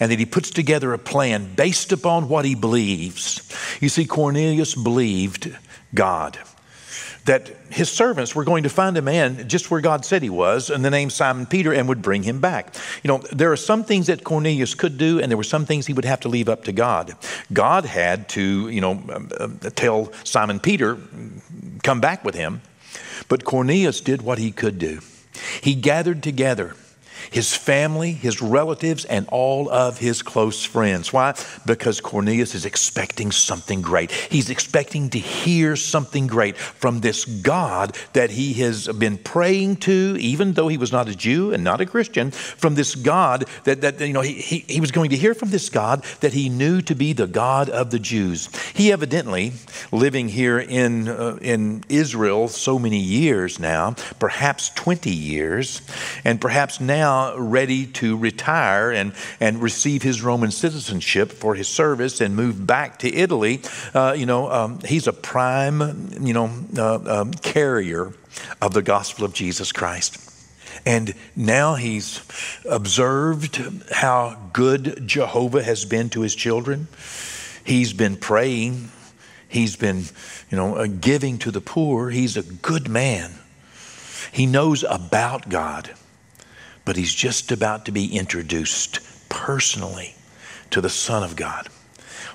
and 0.00 0.10
that 0.10 0.18
he 0.18 0.26
puts 0.26 0.50
together 0.50 0.92
a 0.92 0.98
plan 0.98 1.54
based 1.54 1.92
upon 1.92 2.28
what 2.28 2.44
he 2.44 2.54
believes. 2.54 3.42
You 3.80 3.88
see, 3.88 4.06
Cornelius 4.06 4.74
believed 4.74 5.56
God 5.94 6.38
that 7.26 7.50
his 7.70 7.90
servants 7.90 8.34
were 8.34 8.44
going 8.44 8.62
to 8.62 8.68
find 8.68 8.96
a 8.96 9.02
man 9.02 9.48
just 9.48 9.70
where 9.70 9.80
God 9.80 10.04
said 10.04 10.22
he 10.22 10.30
was, 10.30 10.70
and 10.70 10.84
the 10.84 10.90
name 10.90 11.10
Simon 11.10 11.46
Peter, 11.46 11.72
and 11.72 11.88
would 11.88 12.00
bring 12.00 12.22
him 12.22 12.40
back. 12.40 12.74
You 13.02 13.08
know, 13.08 13.18
there 13.32 13.52
are 13.52 13.56
some 13.56 13.84
things 13.84 14.06
that 14.06 14.24
Cornelius 14.24 14.74
could 14.74 14.96
do, 14.96 15.20
and 15.20 15.30
there 15.30 15.36
were 15.36 15.44
some 15.44 15.66
things 15.66 15.86
he 15.86 15.92
would 15.92 16.04
have 16.04 16.20
to 16.20 16.28
leave 16.28 16.48
up 16.48 16.64
to 16.64 16.72
God. 16.72 17.16
God 17.52 17.84
had 17.84 18.28
to, 18.30 18.68
you 18.68 18.80
know, 18.80 18.92
um, 18.92 19.30
um, 19.38 19.58
tell 19.74 20.12
Simon 20.24 20.60
Peter, 20.60 20.98
come 21.82 22.00
back 22.00 22.24
with 22.24 22.34
him. 22.34 22.62
But 23.28 23.44
Cornelius 23.44 24.00
did 24.00 24.22
what 24.22 24.38
he 24.38 24.52
could 24.52 24.78
do. 24.78 25.00
He 25.60 25.74
gathered 25.74 26.22
together 26.22 26.74
his 27.30 27.54
family, 27.54 28.12
his 28.12 28.42
relatives, 28.42 29.04
and 29.04 29.28
all 29.28 29.68
of 29.70 29.98
his 29.98 30.22
close 30.22 30.64
friends. 30.64 31.12
Why? 31.12 31.34
Because 31.64 32.00
Cornelius 32.00 32.54
is 32.54 32.64
expecting 32.64 33.30
something 33.32 33.82
great. 33.82 34.10
He's 34.10 34.50
expecting 34.50 35.10
to 35.10 35.18
hear 35.18 35.76
something 35.76 36.26
great 36.26 36.56
from 36.56 37.00
this 37.00 37.24
God 37.24 37.96
that 38.12 38.30
he 38.30 38.54
has 38.54 38.88
been 38.88 39.18
praying 39.18 39.76
to, 39.76 40.16
even 40.20 40.52
though 40.52 40.68
he 40.68 40.78
was 40.78 40.92
not 40.92 41.08
a 41.08 41.14
Jew 41.14 41.52
and 41.52 41.64
not 41.64 41.80
a 41.80 41.86
Christian, 41.86 42.30
from 42.30 42.74
this 42.74 42.94
God 42.94 43.44
that, 43.64 43.80
that 43.80 44.00
you 44.00 44.12
know, 44.12 44.20
he, 44.20 44.34
he, 44.34 44.58
he 44.60 44.80
was 44.80 44.90
going 44.90 45.10
to 45.10 45.16
hear 45.16 45.34
from 45.34 45.50
this 45.50 45.68
God 45.70 46.04
that 46.20 46.32
he 46.32 46.48
knew 46.48 46.80
to 46.82 46.94
be 46.94 47.12
the 47.12 47.26
God 47.26 47.68
of 47.68 47.90
the 47.90 47.98
Jews. 47.98 48.48
He 48.74 48.92
evidently, 48.92 49.52
living 49.92 50.28
here 50.28 50.58
in, 50.58 51.08
uh, 51.08 51.38
in 51.40 51.84
Israel 51.88 52.48
so 52.48 52.78
many 52.78 52.98
years 52.98 53.58
now, 53.58 53.94
perhaps 54.18 54.70
20 54.70 55.10
years, 55.10 55.80
and 56.24 56.40
perhaps 56.40 56.80
now 56.80 57.15
ready 57.36 57.86
to 57.86 58.16
retire 58.16 58.90
and, 58.90 59.12
and 59.40 59.62
receive 59.62 60.02
his 60.02 60.22
Roman 60.22 60.50
citizenship 60.50 61.32
for 61.32 61.54
his 61.54 61.68
service 61.68 62.20
and 62.20 62.34
move 62.34 62.66
back 62.66 62.98
to 63.00 63.14
Italy, 63.14 63.60
uh, 63.94 64.14
you 64.16 64.26
know, 64.26 64.50
um, 64.50 64.80
he's 64.80 65.06
a 65.06 65.12
prime, 65.12 66.10
you 66.20 66.32
know, 66.32 66.50
uh, 66.76 67.20
um, 67.20 67.32
carrier 67.32 68.12
of 68.60 68.74
the 68.74 68.82
gospel 68.82 69.24
of 69.24 69.32
Jesus 69.32 69.72
Christ. 69.72 70.22
And 70.84 71.14
now 71.34 71.74
he's 71.74 72.20
observed 72.68 73.60
how 73.90 74.36
good 74.52 75.02
Jehovah 75.06 75.62
has 75.62 75.84
been 75.84 76.10
to 76.10 76.20
his 76.20 76.34
children. 76.34 76.88
He's 77.64 77.92
been 77.92 78.16
praying. 78.16 78.90
He's 79.48 79.76
been, 79.76 80.04
you 80.50 80.56
know, 80.56 80.76
uh, 80.76 80.86
giving 80.86 81.38
to 81.38 81.50
the 81.50 81.60
poor. 81.60 82.10
He's 82.10 82.36
a 82.36 82.42
good 82.42 82.88
man. 82.88 83.32
He 84.32 84.46
knows 84.46 84.84
about 84.84 85.48
God, 85.48 85.90
but 86.86 86.96
he's 86.96 87.14
just 87.14 87.52
about 87.52 87.84
to 87.84 87.92
be 87.92 88.16
introduced 88.16 89.00
personally 89.28 90.14
to 90.70 90.80
the 90.80 90.88
Son 90.88 91.22
of 91.22 91.36
God. 91.36 91.68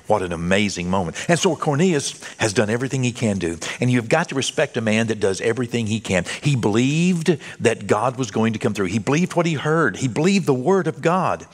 What 0.08 0.22
an 0.22 0.34
amazing 0.34 0.90
moment. 0.90 1.26
And 1.30 1.40
so 1.40 1.56
Cornelius 1.56 2.22
has 2.36 2.52
done 2.54 2.70
everything 2.70 3.02
he 3.02 3.14
can 3.14 3.40
do. 3.40 3.58
And 3.80 3.90
you've 3.90 4.10
got 4.10 4.30
to 4.30 4.36
respect 4.36 4.76
a 4.76 4.82
man 4.82 5.08
that 5.08 5.22
does 5.22 5.40
everything 5.40 5.88
he 5.88 6.02
can. 6.02 6.26
He 6.42 6.56
believed 6.58 7.38
that 7.62 7.88
God 7.88 8.18
was 8.18 8.30
going 8.30 8.54
to 8.54 8.60
come 8.60 8.74
through, 8.74 8.88
he 8.88 9.00
believed 9.00 9.36
what 9.36 9.46
he 9.46 9.54
heard, 9.54 9.98
he 9.98 10.10
believed 10.10 10.46
the 10.46 10.54
word 10.54 10.88
of 10.88 11.02
God. 11.02 11.48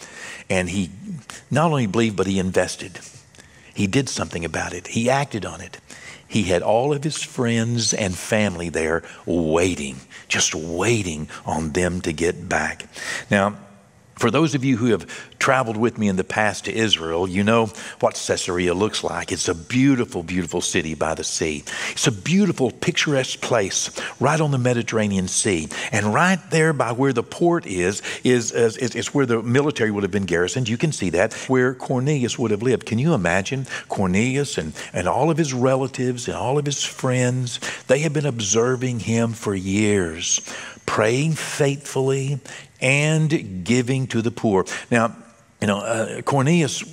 And 0.50 0.70
he 0.70 0.90
not 1.52 1.70
only 1.70 1.88
believed, 1.88 2.16
but 2.16 2.26
he 2.26 2.40
invested. 2.40 3.00
He 3.76 3.86
did 3.86 4.10
something 4.10 4.44
about 4.44 4.74
it, 4.74 4.88
he 4.88 5.08
acted 5.08 5.46
on 5.46 5.62
it. 5.62 5.80
He 6.28 6.44
had 6.44 6.62
all 6.62 6.94
of 6.94 7.04
his 7.04 7.24
friends 7.24 7.94
and 7.94 8.14
family 8.14 8.70
there 8.70 9.04
waiting, 9.26 9.98
just 10.28 10.54
waiting 10.56 11.30
on 11.46 11.72
them 11.72 12.02
to 12.02 12.12
get 12.12 12.50
back. 12.50 12.88
Now, 13.30 13.56
for 14.18 14.32
those 14.32 14.56
of 14.56 14.66
you 14.66 14.78
who 14.78 14.88
have 14.88 15.08
traveled 15.40 15.78
with 15.78 15.98
me 15.98 16.08
in 16.08 16.16
the 16.16 16.24
past 16.24 16.66
to 16.66 16.74
Israel, 16.74 17.28
you 17.28 17.44
know 17.44 17.68
what 18.00 18.16
Caesarea 18.16 18.74
looks 18.74 19.04
like. 19.04 19.32
It's 19.32 19.48
a 19.48 19.56
beautiful, 19.56 20.24
beautiful 20.24 20.62
city 20.62 20.96
by 20.96 21.14
the 21.14 21.24
sea. 21.24 21.64
It's 21.92 22.08
a 22.08 22.12
beautiful, 22.12 22.72
picturesque 22.72 23.42
place 23.42 23.92
right 24.20 24.40
on 24.40 24.52
the 24.52 24.58
Mediterranean 24.58 25.28
Sea. 25.28 25.70
And 25.92 26.14
right 26.14 26.40
there 26.50 26.74
by 26.74 26.92
where 26.92 27.14
the 27.14 27.24
port 27.24 27.66
is, 27.66 28.02
is, 28.24 28.52
is, 28.52 28.78
is 28.78 29.14
where 29.14 29.26
the 29.26 29.44
military 29.44 29.92
would 29.92 30.04
have 30.04 30.12
been 30.12 30.26
garrisoned. 30.26 30.68
You 30.68 30.78
can 30.78 30.92
see 30.92 31.12
that, 31.12 31.34
where 31.48 31.74
Cornelius 31.74 32.40
would 32.40 32.52
have 32.52 32.64
lived. 32.64 32.86
Can 32.86 33.00
you 33.00 33.14
imagine 33.14 33.68
Cornelius 33.88 34.58
and, 34.58 34.74
and 34.94 35.08
all 35.08 35.30
of 35.30 35.38
his 35.38 35.54
relatives 35.54 36.28
and 36.28 36.36
all 36.36 36.58
of 36.58 36.66
his 36.66 36.84
friends? 36.84 37.60
They 37.88 38.00
had 38.00 38.14
been 38.14 38.26
observing 38.26 39.02
him 39.02 39.34
for 39.34 39.54
years, 39.54 40.42
praying 40.86 41.34
faithfully 41.34 42.40
and 42.82 43.64
giving 43.64 44.08
to 44.08 44.22
the 44.22 44.32
poor. 44.32 44.66
Now, 44.92 45.16
you 45.62 45.68
know, 45.68 45.80
uh, 45.80 46.22
Cornelius, 46.22 46.84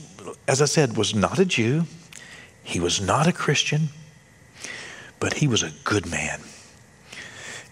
as 0.48 0.62
I 0.62 0.66
said, 0.66 0.96
was 0.96 1.14
not 1.14 1.38
a 1.38 1.44
Jew, 1.44 1.84
he 2.62 2.80
was 2.80 3.00
not 3.00 3.26
a 3.26 3.32
Christian, 3.32 3.88
but 5.20 5.34
he 5.34 5.46
was 5.46 5.62
a 5.62 5.72
good 5.84 6.10
man. 6.10 6.40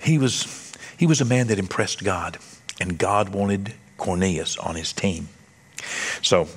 He 0.00 0.18
was, 0.18 0.72
he 0.98 1.06
was 1.06 1.20
a 1.20 1.24
man 1.24 1.46
that 1.46 1.58
impressed 1.58 2.04
God, 2.04 2.38
and 2.80 2.98
God 2.98 3.30
wanted 3.30 3.74
Cornelius 3.96 4.56
on 4.58 4.74
his 4.74 4.92
team. 4.92 5.28
So 6.20 6.48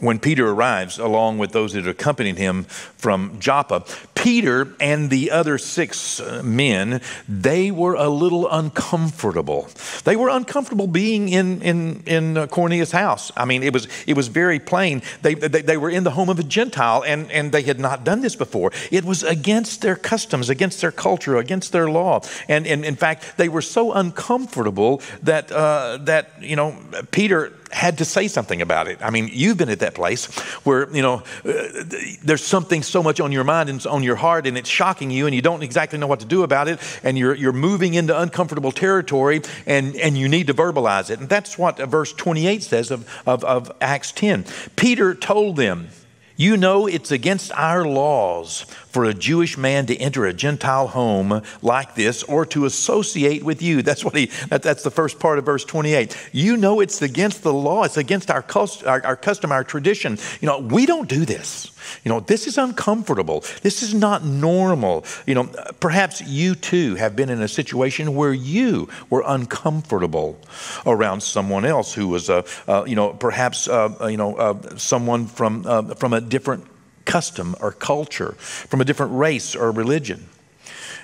when 0.00 0.18
Peter 0.18 0.48
arrives, 0.48 0.98
along 0.98 1.38
with 1.38 1.52
those 1.52 1.72
that 1.74 1.86
accompanied 1.86 2.36
him 2.36 2.64
from 2.64 3.38
Joppa, 3.38 3.84
Peter 4.24 4.68
and 4.80 5.10
the 5.10 5.30
other 5.30 5.58
six 5.58 6.18
uh, 6.18 6.40
men, 6.42 7.02
they 7.28 7.70
were 7.70 7.92
a 7.92 8.08
little 8.08 8.48
uncomfortable. 8.48 9.68
They 10.04 10.16
were 10.16 10.30
uncomfortable 10.30 10.86
being 10.86 11.28
in, 11.28 11.60
in, 11.60 12.02
in 12.06 12.38
uh, 12.38 12.46
Cornelius' 12.46 12.90
house. 12.90 13.30
I 13.36 13.44
mean, 13.44 13.62
it 13.62 13.74
was, 13.74 13.86
it 14.06 14.16
was 14.16 14.28
very 14.28 14.58
plain. 14.58 15.02
They, 15.20 15.34
they, 15.34 15.60
they 15.60 15.76
were 15.76 15.90
in 15.90 16.04
the 16.04 16.12
home 16.12 16.30
of 16.30 16.38
a 16.38 16.42
Gentile, 16.42 17.04
and, 17.06 17.30
and 17.30 17.52
they 17.52 17.60
had 17.60 17.78
not 17.78 18.02
done 18.02 18.22
this 18.22 18.34
before. 18.34 18.72
It 18.90 19.04
was 19.04 19.22
against 19.24 19.82
their 19.82 19.96
customs, 19.96 20.48
against 20.48 20.80
their 20.80 20.92
culture, 20.92 21.36
against 21.36 21.72
their 21.72 21.90
law. 21.90 22.22
And, 22.48 22.66
and 22.66 22.82
in 22.82 22.96
fact, 22.96 23.36
they 23.36 23.50
were 23.50 23.60
so 23.60 23.92
uncomfortable 23.92 25.02
that, 25.22 25.52
uh, 25.52 25.98
that 26.04 26.30
you 26.40 26.56
know, 26.56 26.78
Peter 27.10 27.52
had 27.74 27.98
to 27.98 28.04
say 28.04 28.28
something 28.28 28.62
about 28.62 28.86
it. 28.86 28.98
I 29.02 29.10
mean, 29.10 29.28
you've 29.32 29.56
been 29.56 29.68
at 29.68 29.80
that 29.80 29.94
place 29.94 30.26
where, 30.64 30.88
you 30.94 31.02
know, 31.02 31.22
uh, 31.44 31.84
there's 32.22 32.44
something 32.44 32.82
so 32.82 33.02
much 33.02 33.20
on 33.20 33.32
your 33.32 33.44
mind 33.44 33.68
and 33.68 33.84
on 33.86 34.02
your 34.02 34.13
heart 34.16 34.46
and 34.46 34.56
it's 34.56 34.68
shocking 34.68 35.10
you 35.10 35.26
and 35.26 35.34
you 35.34 35.42
don't 35.42 35.62
exactly 35.62 35.98
know 35.98 36.06
what 36.06 36.20
to 36.20 36.26
do 36.26 36.42
about 36.42 36.68
it 36.68 36.80
and 37.02 37.16
you're, 37.18 37.34
you're 37.34 37.52
moving 37.52 37.94
into 37.94 38.18
uncomfortable 38.18 38.72
territory 38.72 39.42
and, 39.66 39.96
and 39.96 40.16
you 40.16 40.28
need 40.28 40.46
to 40.46 40.54
verbalize 40.54 41.10
it. 41.10 41.20
And 41.20 41.28
that's 41.28 41.58
what 41.58 41.78
verse 41.78 42.12
28 42.12 42.62
says 42.62 42.90
of, 42.90 43.08
of, 43.26 43.44
of 43.44 43.72
Acts 43.80 44.12
10. 44.12 44.44
Peter 44.76 45.14
told 45.14 45.56
them, 45.56 45.88
you 46.36 46.56
know 46.56 46.86
it's 46.86 47.12
against 47.12 47.52
our 47.52 47.86
laws 47.86 48.66
for 48.94 49.04
a 49.04 49.12
Jewish 49.12 49.58
man 49.58 49.86
to 49.86 49.96
enter 49.96 50.24
a 50.24 50.32
Gentile 50.32 50.86
home 50.86 51.42
like 51.62 51.96
this 51.96 52.22
or 52.22 52.46
to 52.46 52.64
associate 52.64 53.42
with 53.42 53.60
you. 53.60 53.82
That's 53.82 54.04
what 54.04 54.14
he 54.14 54.26
that, 54.50 54.62
that's 54.62 54.84
the 54.84 54.90
first 54.90 55.18
part 55.18 55.36
of 55.40 55.44
verse 55.44 55.64
28. 55.64 56.16
You 56.30 56.56
know 56.56 56.78
it's 56.78 57.02
against 57.02 57.42
the 57.42 57.52
law, 57.52 57.82
it's 57.82 57.96
against 57.96 58.30
our, 58.30 58.44
our, 58.86 59.04
our 59.04 59.16
custom, 59.16 59.50
our 59.50 59.64
tradition. 59.64 60.16
You 60.40 60.46
know, 60.46 60.60
we 60.60 60.86
don't 60.86 61.08
do 61.08 61.24
this. 61.24 61.72
You 62.04 62.08
know, 62.08 62.20
this 62.20 62.46
is 62.46 62.56
uncomfortable. 62.56 63.40
This 63.62 63.82
is 63.82 63.94
not 63.94 64.24
normal. 64.24 65.04
You 65.26 65.34
know, 65.34 65.44
perhaps 65.80 66.20
you 66.22 66.54
too 66.54 66.94
have 66.94 67.16
been 67.16 67.30
in 67.30 67.42
a 67.42 67.48
situation 67.48 68.14
where 68.14 68.32
you 68.32 68.88
were 69.10 69.24
uncomfortable 69.26 70.38
around 70.86 71.22
someone 71.22 71.64
else 71.64 71.92
who 71.92 72.06
was, 72.06 72.30
uh, 72.30 72.42
uh, 72.68 72.84
you 72.86 72.94
know, 72.94 73.12
perhaps, 73.12 73.66
uh, 73.68 73.92
uh 74.00 74.06
you 74.06 74.16
know, 74.16 74.36
uh, 74.36 74.76
someone 74.76 75.26
from, 75.26 75.66
uh, 75.66 75.94
from 75.94 76.12
a 76.12 76.20
different 76.20 76.64
custom 77.04 77.54
or 77.60 77.72
culture, 77.72 78.32
from 78.32 78.80
a 78.80 78.84
different 78.84 79.12
race 79.12 79.54
or 79.54 79.70
religion. 79.70 80.28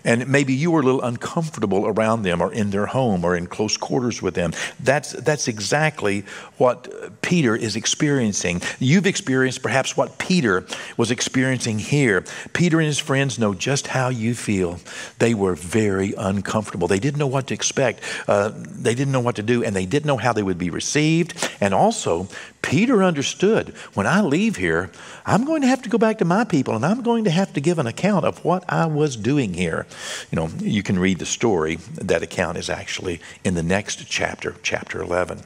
And 0.05 0.29
maybe 0.29 0.55
you 0.55 0.71
were 0.71 0.81
a 0.81 0.83
little 0.83 1.03
uncomfortable 1.03 1.87
around 1.87 2.23
them 2.23 2.41
or 2.41 2.53
in 2.53 2.71
their 2.71 2.87
home 2.87 3.25
or 3.25 3.37
in 3.37 3.47
close 3.47 3.77
quarters 3.77 4.23
with 4.23 4.35
them. 4.35 4.53
That's, 4.81 5.13
that's 5.13 5.49
exactly 5.49 6.25
what 6.57 7.21
Peter 7.23 7.55
is 7.55 7.77
experiencing. 7.77 8.63
You've 8.79 9.07
experienced 9.07 9.63
perhaps 9.63 9.97
what 9.97 10.19
Peter 10.19 10.67
was 10.97 11.11
experiencing 11.11 11.79
here. 11.79 12.25
Peter 12.53 12.79
and 12.79 12.87
his 12.87 12.99
friends 12.99 13.39
know 13.39 13.55
just 13.55 13.89
how 13.89 14.09
you 14.09 14.35
feel. 14.35 14.81
They 15.19 15.35
were 15.35 15.55
very 15.55 16.15
uncomfortable. 16.17 16.89
They 16.89 16.99
didn't 16.99 17.19
know 17.19 17.27
what 17.27 17.49
to 17.49 17.55
expect, 17.55 18.01
uh, 18.27 18.53
they 18.55 18.95
didn't 18.95 19.13
know 19.13 19.21
what 19.21 19.37
to 19.37 19.43
do, 19.43 19.63
and 19.63 19.75
they 19.77 19.87
didn't 19.87 20.07
know 20.07 20.17
how 20.17 20.33
they 20.33 20.43
would 20.43 20.59
be 20.59 20.71
received. 20.71 21.51
And 21.61 21.75
also, 21.75 22.29
Peter 22.63 23.03
understood 23.03 23.71
when 23.95 24.07
I 24.07 24.21
leave 24.21 24.57
here, 24.57 24.91
I'm 25.25 25.45
going 25.45 25.63
to 25.63 25.69
have 25.69 25.83
to 25.83 25.89
go 25.89 25.99
back 25.99 26.19
to 26.19 26.25
my 26.25 26.45
people 26.45 26.77
and 26.77 26.85
I'm 26.85 27.03
going 27.03 27.25
to 27.25 27.31
have 27.31 27.53
to 27.55 27.61
give 27.61 27.79
an 27.79 27.87
account 27.87 28.25
of 28.25 28.45
what 28.45 28.65
I 28.69 28.87
was 28.87 29.17
doing 29.17 29.55
here. 29.55 29.87
You 30.31 30.37
know, 30.37 30.51
you 30.59 30.83
can 30.83 30.99
read 30.99 31.19
the 31.19 31.27
story. 31.27 31.77
That 31.95 32.23
account 32.23 32.59
is 32.59 32.69
actually 32.69 33.21
in 33.45 33.55
the 33.55 33.63
next 33.63 34.07
chapter, 34.07 34.57
chapter 34.63 35.01
11. 35.01 35.41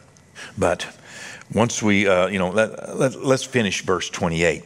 But 0.58 0.86
once 1.52 1.82
we, 1.82 2.08
uh, 2.08 2.26
you 2.26 2.38
know, 2.38 2.50
let, 2.50 2.98
let, 2.98 3.24
let's 3.24 3.44
finish 3.44 3.82
verse 3.82 4.10
28. 4.10 4.64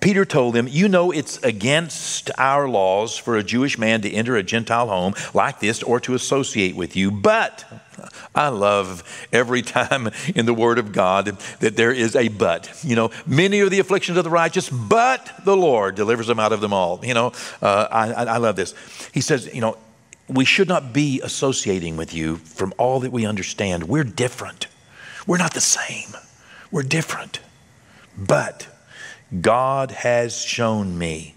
Peter 0.00 0.24
told 0.24 0.54
them, 0.54 0.68
You 0.68 0.88
know, 0.88 1.10
it's 1.10 1.38
against 1.42 2.30
our 2.38 2.68
laws 2.68 3.16
for 3.16 3.36
a 3.36 3.42
Jewish 3.42 3.78
man 3.78 4.02
to 4.02 4.10
enter 4.10 4.36
a 4.36 4.42
Gentile 4.42 4.88
home 4.88 5.14
like 5.34 5.60
this 5.60 5.82
or 5.82 6.00
to 6.00 6.14
associate 6.14 6.76
with 6.76 6.96
you, 6.96 7.10
but 7.10 7.64
I 8.34 8.48
love 8.48 9.02
every 9.32 9.62
time 9.78 10.10
in 10.34 10.46
the 10.46 10.54
Word 10.54 10.78
of 10.78 10.92
God 10.92 11.26
that 11.60 11.76
there 11.76 11.92
is 11.92 12.14
a 12.16 12.28
but. 12.28 12.78
You 12.82 12.96
know, 12.96 13.10
many 13.26 13.60
are 13.60 13.68
the 13.68 13.80
afflictions 13.80 14.18
of 14.18 14.24
the 14.24 14.30
righteous, 14.30 14.68
but 14.68 15.32
the 15.44 15.56
Lord 15.56 15.94
delivers 15.94 16.26
them 16.26 16.38
out 16.38 16.52
of 16.52 16.60
them 16.60 16.72
all. 16.72 17.00
You 17.04 17.14
know, 17.14 17.32
uh, 17.62 17.88
I, 17.90 18.12
I 18.12 18.36
love 18.38 18.56
this. 18.56 18.74
He 19.12 19.20
says, 19.20 19.52
you 19.52 19.60
know, 19.60 19.76
we 20.28 20.44
should 20.44 20.68
not 20.68 20.92
be 20.92 21.20
associating 21.22 21.96
with 21.96 22.12
you 22.12 22.36
from 22.36 22.74
all 22.76 23.00
that 23.00 23.12
we 23.12 23.24
understand. 23.24 23.88
We're 23.88 24.04
different. 24.04 24.66
We're 25.26 25.38
not 25.38 25.54
the 25.54 25.60
same. 25.60 26.10
We're 26.70 26.82
different. 26.82 27.40
But 28.16 28.66
God 29.40 29.90
has 29.90 30.38
shown 30.38 30.98
me 30.98 31.34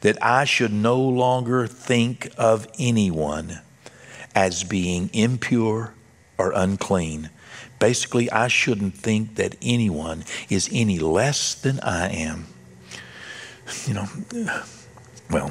that 0.00 0.22
I 0.22 0.44
should 0.44 0.72
no 0.72 1.00
longer 1.00 1.66
think 1.66 2.32
of 2.38 2.66
anyone 2.78 3.60
as 4.34 4.64
being 4.64 5.10
impure 5.12 5.94
or 6.38 6.52
unclean 6.52 7.30
Basically, 7.84 8.30
I 8.30 8.48
shouldn't 8.48 8.94
think 8.94 9.34
that 9.34 9.56
anyone 9.60 10.24
is 10.48 10.70
any 10.72 10.98
less 10.98 11.54
than 11.54 11.80
I 11.80 12.08
am. 12.08 12.46
You 13.86 13.94
know, 13.94 14.06
well, 15.30 15.50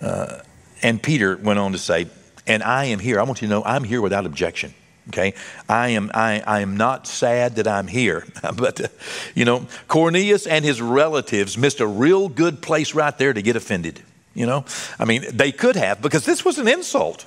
uh, 0.00 0.40
and 0.82 1.02
Peter 1.02 1.36
went 1.36 1.58
on 1.58 1.72
to 1.72 1.78
say, 1.78 2.08
and 2.46 2.62
I 2.62 2.86
am 2.86 2.98
here. 2.98 3.20
I 3.20 3.22
want 3.22 3.40
you 3.40 3.48
to 3.48 3.54
know 3.54 3.62
I'm 3.64 3.84
here 3.84 4.00
without 4.00 4.26
objection. 4.26 4.74
Okay, 5.08 5.34
I 5.68 5.88
am 5.88 6.10
I, 6.14 6.42
I 6.46 6.60
am 6.60 6.76
not 6.76 7.08
sad 7.08 7.56
that 7.56 7.66
I'm 7.66 7.88
here, 7.88 8.24
but 8.54 8.80
uh, 8.80 8.88
you 9.34 9.44
know 9.44 9.66
Cornelius 9.88 10.46
and 10.46 10.64
his 10.64 10.80
relatives 10.80 11.58
missed 11.58 11.80
a 11.80 11.86
real 11.86 12.28
good 12.28 12.62
place 12.62 12.94
right 12.94 13.16
there 13.18 13.32
to 13.32 13.42
get 13.42 13.56
offended. 13.56 14.00
You 14.34 14.46
know, 14.46 14.64
I 14.98 15.04
mean 15.04 15.24
they 15.32 15.50
could 15.50 15.76
have 15.76 16.00
because 16.00 16.24
this 16.24 16.44
was 16.44 16.58
an 16.58 16.68
insult. 16.68 17.26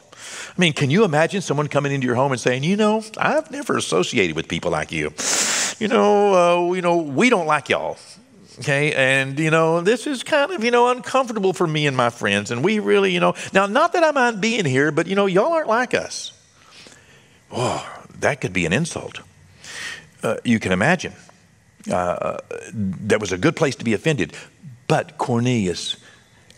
I 0.58 0.60
mean, 0.60 0.72
can 0.74 0.90
you 0.90 1.04
imagine 1.04 1.42
someone 1.42 1.68
coming 1.68 1.92
into 1.92 2.08
your 2.08 2.16
home 2.16 2.32
and 2.32 2.40
saying, 2.40 2.64
you 2.64 2.78
know, 2.78 3.04
I've 3.18 3.52
never 3.52 3.78
associated 3.78 4.38
with 4.38 4.48
people 4.48 4.72
like 4.72 4.92
you. 4.92 5.14
You 5.80 5.90
know, 5.90 6.70
uh, 6.70 6.74
you 6.74 6.82
know, 6.82 6.98
we 6.98 7.30
don't 7.30 7.46
like 7.46 7.68
y'all. 7.68 7.98
Okay, 8.60 8.94
and 8.94 9.38
you 9.38 9.52
know, 9.52 9.82
this 9.82 10.08
is 10.08 10.24
kind 10.24 10.54
of, 10.54 10.64
you 10.64 10.72
know, 10.72 10.88
uncomfortable 10.88 11.52
for 11.52 11.68
me 11.68 11.88
and 11.88 11.98
my 11.98 12.10
friends. 12.10 12.52
And 12.52 12.64
we 12.64 12.80
really, 12.80 13.14
you 13.14 13.20
know, 13.20 13.36
now, 13.52 13.66
not 13.66 13.92
that 13.94 14.04
I 14.06 14.12
mind 14.12 14.40
being 14.40 14.64
here, 14.64 14.92
but 14.92 15.08
you 15.08 15.16
know, 15.16 15.26
y'all 15.26 15.52
aren't 15.52 15.68
like 15.68 15.94
us. 15.94 16.32
Oh, 17.56 17.88
that 18.20 18.42
could 18.42 18.54
be 18.54 18.66
an 18.66 18.74
insult. 18.74 19.22
Uh, 20.22 20.38
you 20.44 20.60
can 20.60 20.72
imagine. 20.72 21.14
Uh, 21.90 22.40
that 22.74 23.20
was 23.20 23.32
a 23.32 23.38
good 23.38 23.56
place 23.56 23.76
to 23.78 23.86
be 23.86 23.94
offended. 23.94 24.34
But 24.88 25.18
Cornelius 25.18 25.96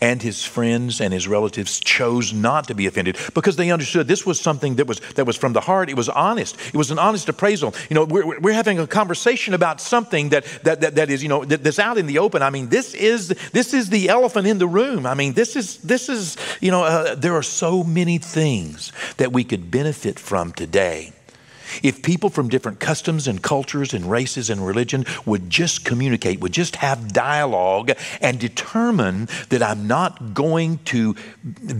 and 0.00 0.22
his 0.22 0.44
friends 0.44 1.00
and 1.00 1.12
his 1.12 1.26
relatives 1.26 1.80
chose 1.80 2.32
not 2.32 2.68
to 2.68 2.74
be 2.74 2.86
offended 2.86 3.16
because 3.34 3.56
they 3.56 3.70
understood 3.70 4.06
this 4.06 4.24
was 4.24 4.40
something 4.40 4.76
that 4.76 4.86
was 4.86 5.00
that 5.14 5.26
was 5.26 5.36
from 5.36 5.52
the 5.52 5.60
heart. 5.60 5.88
It 5.88 5.96
was 5.96 6.08
honest. 6.08 6.56
It 6.68 6.76
was 6.76 6.90
an 6.90 6.98
honest 6.98 7.28
appraisal. 7.28 7.74
You 7.90 7.94
know 7.94 8.04
we're, 8.04 8.38
we're 8.40 8.54
having 8.54 8.78
a 8.78 8.86
conversation 8.86 9.54
about 9.54 9.80
something 9.80 10.30
that 10.30 10.44
that, 10.62 10.80
that, 10.80 10.94
that 10.96 11.10
is 11.10 11.22
you 11.22 11.28
know 11.28 11.44
that, 11.44 11.64
that's 11.64 11.78
out 11.78 11.98
in 11.98 12.06
the 12.06 12.18
open. 12.18 12.42
I 12.42 12.50
mean 12.50 12.68
this 12.68 12.94
is 12.94 13.28
this 13.52 13.74
is 13.74 13.90
the 13.90 14.08
elephant 14.08 14.46
in 14.46 14.58
the 14.58 14.68
room. 14.68 15.06
I 15.06 15.14
mean 15.14 15.34
this 15.34 15.56
is 15.56 15.78
this 15.78 16.08
is 16.08 16.36
you 16.60 16.70
know 16.70 16.84
uh, 16.84 17.14
there 17.14 17.34
are 17.34 17.42
so 17.42 17.82
many 17.82 18.18
things 18.18 18.92
that 19.16 19.32
we 19.32 19.44
could 19.44 19.70
benefit 19.70 20.18
from 20.18 20.52
today 20.52 21.12
if 21.82 22.02
people 22.02 22.30
from 22.30 22.48
different 22.48 22.80
customs 22.80 23.28
and 23.28 23.42
cultures 23.42 23.94
and 23.94 24.10
races 24.10 24.50
and 24.50 24.66
religion 24.66 25.04
would 25.26 25.50
just 25.50 25.84
communicate, 25.84 26.40
would 26.40 26.52
just 26.52 26.76
have 26.76 27.12
dialogue 27.12 27.92
and 28.20 28.38
determine 28.38 29.28
that 29.50 29.62
I'm 29.62 29.86
not 29.86 30.34
going 30.34 30.78
to 30.86 31.14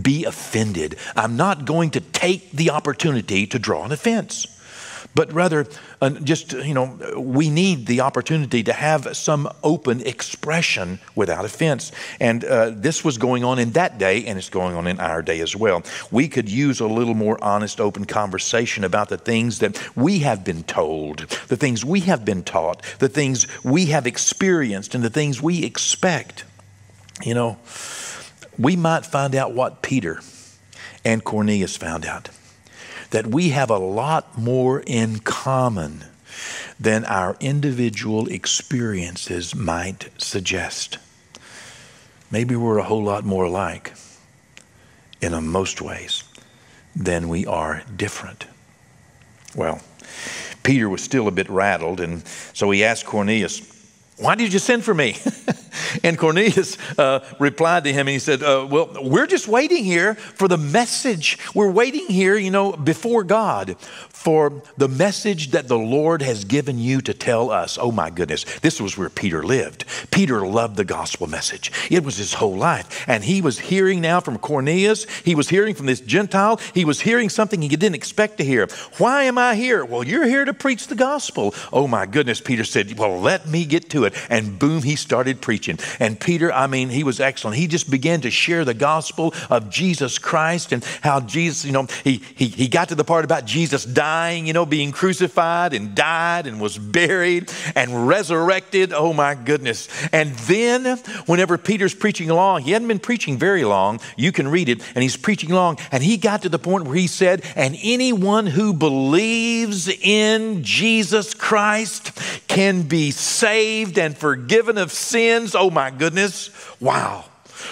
be 0.01 0.25
offended, 0.25 0.97
I'm 1.15 1.35
not 1.37 1.65
going 1.65 1.91
to 1.91 2.01
take 2.01 2.51
the 2.51 2.71
opportunity 2.71 3.47
to 3.47 3.59
draw 3.59 3.85
an 3.85 3.91
offense 3.91 4.58
but 5.15 5.33
rather 5.33 5.67
uh, 6.01 6.09
just, 6.11 6.53
you 6.53 6.73
know, 6.73 6.97
we 7.17 7.49
need 7.49 7.87
the 7.87 8.01
opportunity 8.01 8.63
to 8.63 8.73
have 8.73 9.17
some 9.17 9.49
open 9.63 10.01
expression 10.01 10.99
without 11.15 11.45
offense. 11.45 11.91
And 12.19 12.45
uh, 12.45 12.71
this 12.71 13.03
was 13.03 13.17
going 13.17 13.43
on 13.43 13.59
in 13.59 13.71
that 13.71 13.97
day, 13.97 14.25
and 14.25 14.37
it's 14.37 14.49
going 14.49 14.75
on 14.75 14.87
in 14.87 14.99
our 14.99 15.21
day 15.21 15.39
as 15.41 15.55
well. 15.55 15.83
We 16.11 16.27
could 16.27 16.49
use 16.49 16.79
a 16.79 16.87
little 16.87 17.15
more 17.15 17.43
honest, 17.43 17.81
open 17.81 18.05
conversation 18.05 18.83
about 18.83 19.09
the 19.09 19.17
things 19.17 19.59
that 19.59 19.95
we 19.95 20.19
have 20.19 20.43
been 20.43 20.63
told, 20.63 21.19
the 21.47 21.57
things 21.57 21.83
we 21.83 22.01
have 22.01 22.23
been 22.23 22.43
taught, 22.43 22.81
the 22.99 23.09
things 23.09 23.47
we 23.63 23.87
have 23.87 24.05
experienced, 24.05 24.95
and 24.95 25.03
the 25.03 25.09
things 25.09 25.41
we 25.41 25.63
expect. 25.63 26.45
You 27.23 27.33
know, 27.33 27.57
we 28.57 28.75
might 28.75 29.05
find 29.05 29.35
out 29.35 29.53
what 29.53 29.81
Peter 29.81 30.21
and 31.03 31.23
Cornelius 31.23 31.75
found 31.75 32.05
out 32.05 32.29
that 33.11 33.27
we 33.27 33.49
have 33.49 33.69
a 33.69 33.77
lot 33.77 34.37
more 34.37 34.81
in 34.85 35.19
common 35.19 36.05
than 36.79 37.05
our 37.05 37.35
individual 37.39 38.27
experiences 38.27 39.55
might 39.55 40.09
suggest. 40.17 40.97
Maybe 42.31 42.55
we're 42.55 42.77
a 42.77 42.83
whole 42.83 43.03
lot 43.03 43.25
more 43.25 43.45
alike 43.45 43.93
in 45.21 45.43
most 45.47 45.81
ways 45.81 46.23
than 46.95 47.27
we 47.27 47.45
are 47.45 47.83
different. 47.95 48.45
Well, 49.55 49.81
Peter 50.63 50.87
was 50.87 51.01
still 51.01 51.27
a 51.27 51.31
bit 51.31 51.49
rattled, 51.49 51.99
and 51.99 52.25
so 52.53 52.69
he 52.71 52.83
asked 52.83 53.05
Cornelius, 53.05 53.61
Why 54.19 54.35
did 54.35 54.53
you 54.53 54.59
send 54.59 54.83
for 54.83 54.93
me? 54.93 55.15
And 56.03 56.17
Cornelius 56.17 56.77
uh, 56.97 57.21
replied 57.39 57.83
to 57.85 57.93
him 57.93 58.01
and 58.01 58.09
he 58.09 58.19
said, 58.19 58.43
uh, 58.43 58.67
Well, 58.69 58.89
we're 59.01 59.27
just 59.27 59.47
waiting 59.47 59.83
here 59.83 60.15
for 60.15 60.47
the 60.47 60.57
message. 60.57 61.37
We're 61.55 61.71
waiting 61.71 62.07
here, 62.07 62.37
you 62.37 62.51
know, 62.51 62.73
before 62.73 63.23
God 63.23 63.77
for 64.19 64.61
the 64.77 64.89
message 64.89 65.51
that 65.51 65.69
the 65.69 65.77
Lord 65.77 66.21
has 66.21 66.43
given 66.43 66.77
you 66.77 66.99
to 67.01 67.13
tell 67.13 67.49
us. 67.51 67.77
Oh 67.79 67.91
my 67.91 68.09
goodness, 68.09 68.43
this 68.59 68.81
was 68.81 68.97
where 68.97 69.09
Peter 69.09 69.43
lived. 69.43 69.85
Peter 70.11 70.45
loved 70.45 70.75
the 70.75 70.83
gospel 70.83 71.27
message, 71.27 71.71
it 71.89 72.03
was 72.03 72.17
his 72.17 72.33
whole 72.33 72.55
life. 72.55 73.05
And 73.07 73.23
he 73.23 73.41
was 73.41 73.59
hearing 73.59 74.01
now 74.01 74.19
from 74.19 74.37
Cornelius, 74.37 75.05
he 75.21 75.35
was 75.35 75.49
hearing 75.49 75.73
from 75.73 75.85
this 75.85 76.01
Gentile, 76.01 76.59
he 76.73 76.83
was 76.83 77.01
hearing 77.01 77.29
something 77.29 77.61
he 77.61 77.69
didn't 77.69 77.95
expect 77.95 78.37
to 78.37 78.43
hear. 78.43 78.67
Why 78.97 79.23
am 79.23 79.37
I 79.37 79.55
here? 79.55 79.85
Well, 79.85 80.03
you're 80.03 80.27
here 80.27 80.45
to 80.45 80.53
preach 80.53 80.87
the 80.87 80.95
gospel. 80.95 81.53
Oh 81.71 81.87
my 81.87 82.05
goodness, 82.05 82.41
Peter 82.41 82.65
said, 82.65 82.97
Well, 82.97 83.19
let 83.19 83.47
me 83.47 83.63
get 83.63 83.89
to 83.91 84.03
it. 84.03 84.08
And 84.29 84.59
boom, 84.59 84.83
he 84.83 84.95
started 84.95 85.41
preaching. 85.41 85.79
And 85.99 86.19
Peter, 86.19 86.51
I 86.51 86.67
mean, 86.67 86.89
he 86.89 87.03
was 87.03 87.19
excellent. 87.19 87.57
He 87.57 87.67
just 87.67 87.89
began 87.89 88.21
to 88.21 88.31
share 88.31 88.65
the 88.65 88.73
gospel 88.73 89.33
of 89.49 89.69
Jesus 89.69 90.17
Christ 90.17 90.71
and 90.71 90.83
how 91.01 91.19
Jesus, 91.19 91.65
you 91.65 91.71
know, 91.71 91.87
he, 92.03 92.21
he, 92.35 92.47
he 92.47 92.67
got 92.67 92.89
to 92.89 92.95
the 92.95 93.03
part 93.03 93.25
about 93.25 93.45
Jesus 93.45 93.85
dying, 93.85 94.47
you 94.47 94.53
know, 94.53 94.65
being 94.65 94.91
crucified 94.91 95.73
and 95.73 95.95
died 95.95 96.47
and 96.47 96.59
was 96.59 96.77
buried 96.77 97.51
and 97.75 98.07
resurrected. 98.07 98.93
Oh 98.93 99.13
my 99.13 99.35
goodness. 99.35 99.87
And 100.11 100.31
then, 100.35 100.97
whenever 101.25 101.57
Peter's 101.57 101.93
preaching 101.93 102.29
along, 102.29 102.63
he 102.63 102.71
hadn't 102.71 102.87
been 102.87 102.99
preaching 102.99 103.37
very 103.37 103.63
long. 103.63 103.99
You 104.15 104.31
can 104.31 104.47
read 104.47 104.69
it, 104.69 104.81
and 104.95 105.03
he's 105.03 105.17
preaching 105.17 105.51
along, 105.51 105.79
and 105.91 106.03
he 106.03 106.17
got 106.17 106.41
to 106.43 106.49
the 106.49 106.59
point 106.59 106.85
where 106.85 106.95
he 106.95 107.07
said, 107.07 107.43
And 107.55 107.77
anyone 107.81 108.47
who 108.47 108.73
believes 108.73 109.87
in 109.87 110.63
Jesus 110.63 111.33
Christ 111.33 112.17
can 112.49 112.81
be 112.81 113.11
saved 113.11 113.97
and 113.97 114.17
forgiven 114.17 114.77
of 114.77 114.91
sins. 114.91 115.55
Oh 115.55 115.69
my 115.69 115.91
goodness. 115.91 116.49
Wow. 116.81 117.23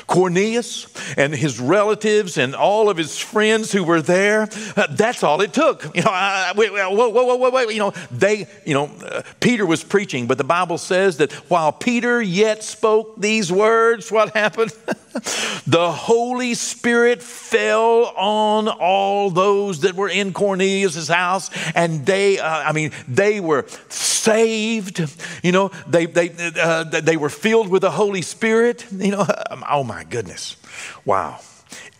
Cornelius 0.06 0.88
and 1.18 1.34
his 1.34 1.60
relatives 1.60 2.38
and 2.38 2.56
all 2.56 2.90
of 2.90 2.98
his 2.98 3.18
friends 3.18 3.72
who 3.72 3.84
were 3.84 4.02
there, 4.02 4.48
uh, 4.76 4.88
that's 4.92 5.24
all 5.24 5.42
it 5.42 5.54
took. 5.54 5.84
You 5.96 6.04
know, 6.04 6.52
wait, 6.56 6.72
whoa, 6.72 7.10
whoa, 7.10 7.36
whoa, 7.36 7.50
whoa. 7.50 7.70
You 7.70 7.80
know, 7.80 7.94
they, 8.12 8.48
you 8.66 8.74
know, 8.74 8.86
uh, 9.04 9.24
Peter 9.40 9.66
was 9.66 9.84
preaching, 9.84 10.28
but 10.28 10.38
the 10.38 10.44
Bible 10.44 10.78
says 10.78 11.18
that 11.18 11.32
while 11.50 11.72
Peter 11.72 12.22
yet 12.22 12.64
spoke 12.64 13.20
these 13.20 13.52
words, 13.52 14.12
what 14.12 14.36
happened? 14.36 14.72
the 15.68 15.92
Holy 15.92 16.54
Spirit 16.54 17.24
fell 17.24 18.14
on 18.16 18.68
all 18.68 19.30
those 19.30 19.82
that 19.82 19.96
were 19.96 20.10
in 20.10 20.34
Cornelius' 20.34 21.08
house, 21.08 21.50
and 21.76 22.06
they, 22.06 22.40
uh, 22.40 22.48
I 22.48 22.72
mean, 22.72 22.92
they 23.08 23.40
were 23.40 23.66
saved. 23.90 25.02
You 25.44 25.52
know, 25.52 25.72
they, 25.88 26.06
they, 26.06 26.32
uh, 26.60 26.84
they 26.84 27.18
were 27.18 27.30
filled 27.30 27.70
with 27.70 27.82
the 27.82 27.92
Holy 27.92 28.22
Spirit. 28.22 28.86
You 28.92 29.12
know, 29.12 29.26
oh 29.70 29.84
my 29.88 30.04
goodness. 30.04 30.58
Wow. 31.06 31.40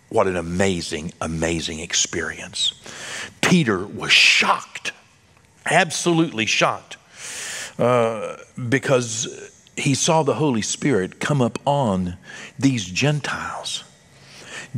What 0.10 0.28
an 0.28 0.36
amazing, 0.36 1.14
amazing 1.22 1.80
experience. 1.80 2.74
Peter 3.42 3.86
was 3.86 4.12
shocked, 4.12 4.92
absolutely 5.66 6.46
shocked, 6.46 6.98
uh, 7.80 8.38
because 8.70 9.52
he 9.76 9.94
saw 9.94 10.24
the 10.24 10.36
Holy 10.36 10.62
Spirit 10.62 11.20
come 11.20 11.42
up 11.42 11.60
on 11.66 12.18
these 12.60 12.86
Gentiles, 12.86 13.84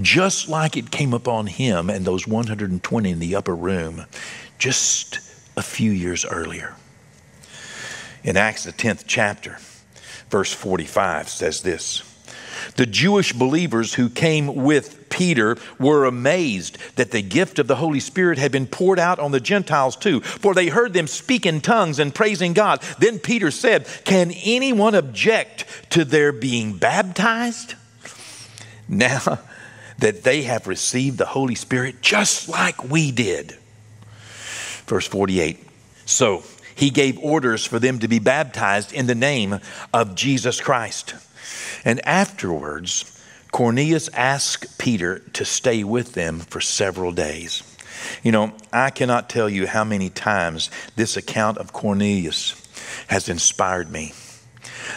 just 0.01 0.47
like 0.47 0.77
it 0.77 0.91
came 0.91 1.13
upon 1.13 1.47
him 1.47 1.89
and 1.89 2.05
those 2.05 2.27
120 2.27 3.09
in 3.09 3.19
the 3.19 3.35
upper 3.35 3.55
room 3.55 4.05
just 4.57 5.19
a 5.57 5.61
few 5.61 5.91
years 5.91 6.25
earlier. 6.25 6.75
In 8.23 8.35
Acts, 8.35 8.65
the 8.65 8.73
10th 8.73 9.03
chapter, 9.07 9.57
verse 10.29 10.53
45 10.53 11.29
says 11.29 11.61
this 11.61 12.03
The 12.75 12.85
Jewish 12.85 13.33
believers 13.33 13.93
who 13.95 14.09
came 14.09 14.55
with 14.55 15.09
Peter 15.09 15.57
were 15.79 16.05
amazed 16.05 16.77
that 16.95 17.11
the 17.11 17.21
gift 17.21 17.59
of 17.59 17.67
the 17.67 17.77
Holy 17.77 17.99
Spirit 17.99 18.37
had 18.37 18.51
been 18.51 18.67
poured 18.67 18.99
out 18.99 19.19
on 19.19 19.31
the 19.31 19.39
Gentiles 19.39 19.95
too, 19.95 20.21
for 20.21 20.53
they 20.53 20.67
heard 20.67 20.93
them 20.93 21.07
speak 21.07 21.45
in 21.45 21.61
tongues 21.61 21.99
and 21.99 22.15
praising 22.15 22.53
God. 22.53 22.81
Then 22.99 23.19
Peter 23.19 23.51
said, 23.51 23.87
Can 24.05 24.31
anyone 24.31 24.95
object 24.95 25.65
to 25.91 26.05
their 26.05 26.31
being 26.31 26.77
baptized? 26.77 27.75
Now 28.87 29.39
that 29.99 30.23
they 30.23 30.43
have 30.43 30.67
received 30.67 31.17
the 31.17 31.25
Holy 31.25 31.55
Spirit 31.55 32.01
just 32.01 32.47
like 32.47 32.89
we 32.89 33.11
did. 33.11 33.57
Verse 34.85 35.07
48 35.07 35.59
So 36.05 36.43
he 36.75 36.89
gave 36.89 37.19
orders 37.19 37.65
for 37.65 37.77
them 37.77 37.99
to 37.99 38.07
be 38.07 38.19
baptized 38.19 38.93
in 38.93 39.05
the 39.05 39.15
name 39.15 39.59
of 39.93 40.15
Jesus 40.15 40.61
Christ. 40.61 41.13
And 41.85 42.05
afterwards, 42.05 43.15
Cornelius 43.51 44.09
asked 44.09 44.77
Peter 44.77 45.19
to 45.33 45.45
stay 45.45 45.83
with 45.83 46.13
them 46.13 46.39
for 46.39 46.61
several 46.61 47.11
days. 47.11 47.63
You 48.23 48.31
know, 48.31 48.53
I 48.71 48.89
cannot 48.89 49.29
tell 49.29 49.49
you 49.49 49.67
how 49.67 49.83
many 49.83 50.09
times 50.09 50.69
this 50.95 51.17
account 51.17 51.57
of 51.57 51.73
Cornelius 51.73 52.55
has 53.07 53.29
inspired 53.29 53.91
me. 53.91 54.13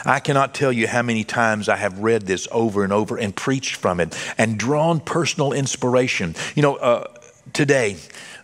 I 0.04 0.20
cannot 0.20 0.54
tell 0.54 0.72
you 0.72 0.86
how 0.88 1.02
many 1.02 1.24
times 1.24 1.68
I 1.68 1.76
have 1.76 1.98
read 1.98 2.22
this 2.22 2.48
over 2.50 2.84
and 2.84 2.92
over 2.92 3.16
and 3.18 3.34
preached 3.34 3.76
from 3.76 4.00
it 4.00 4.16
and 4.38 4.58
drawn 4.58 5.00
personal 5.00 5.52
inspiration. 5.52 6.34
You 6.54 6.62
know, 6.62 6.76
uh, 6.76 7.06
today, 7.52 7.96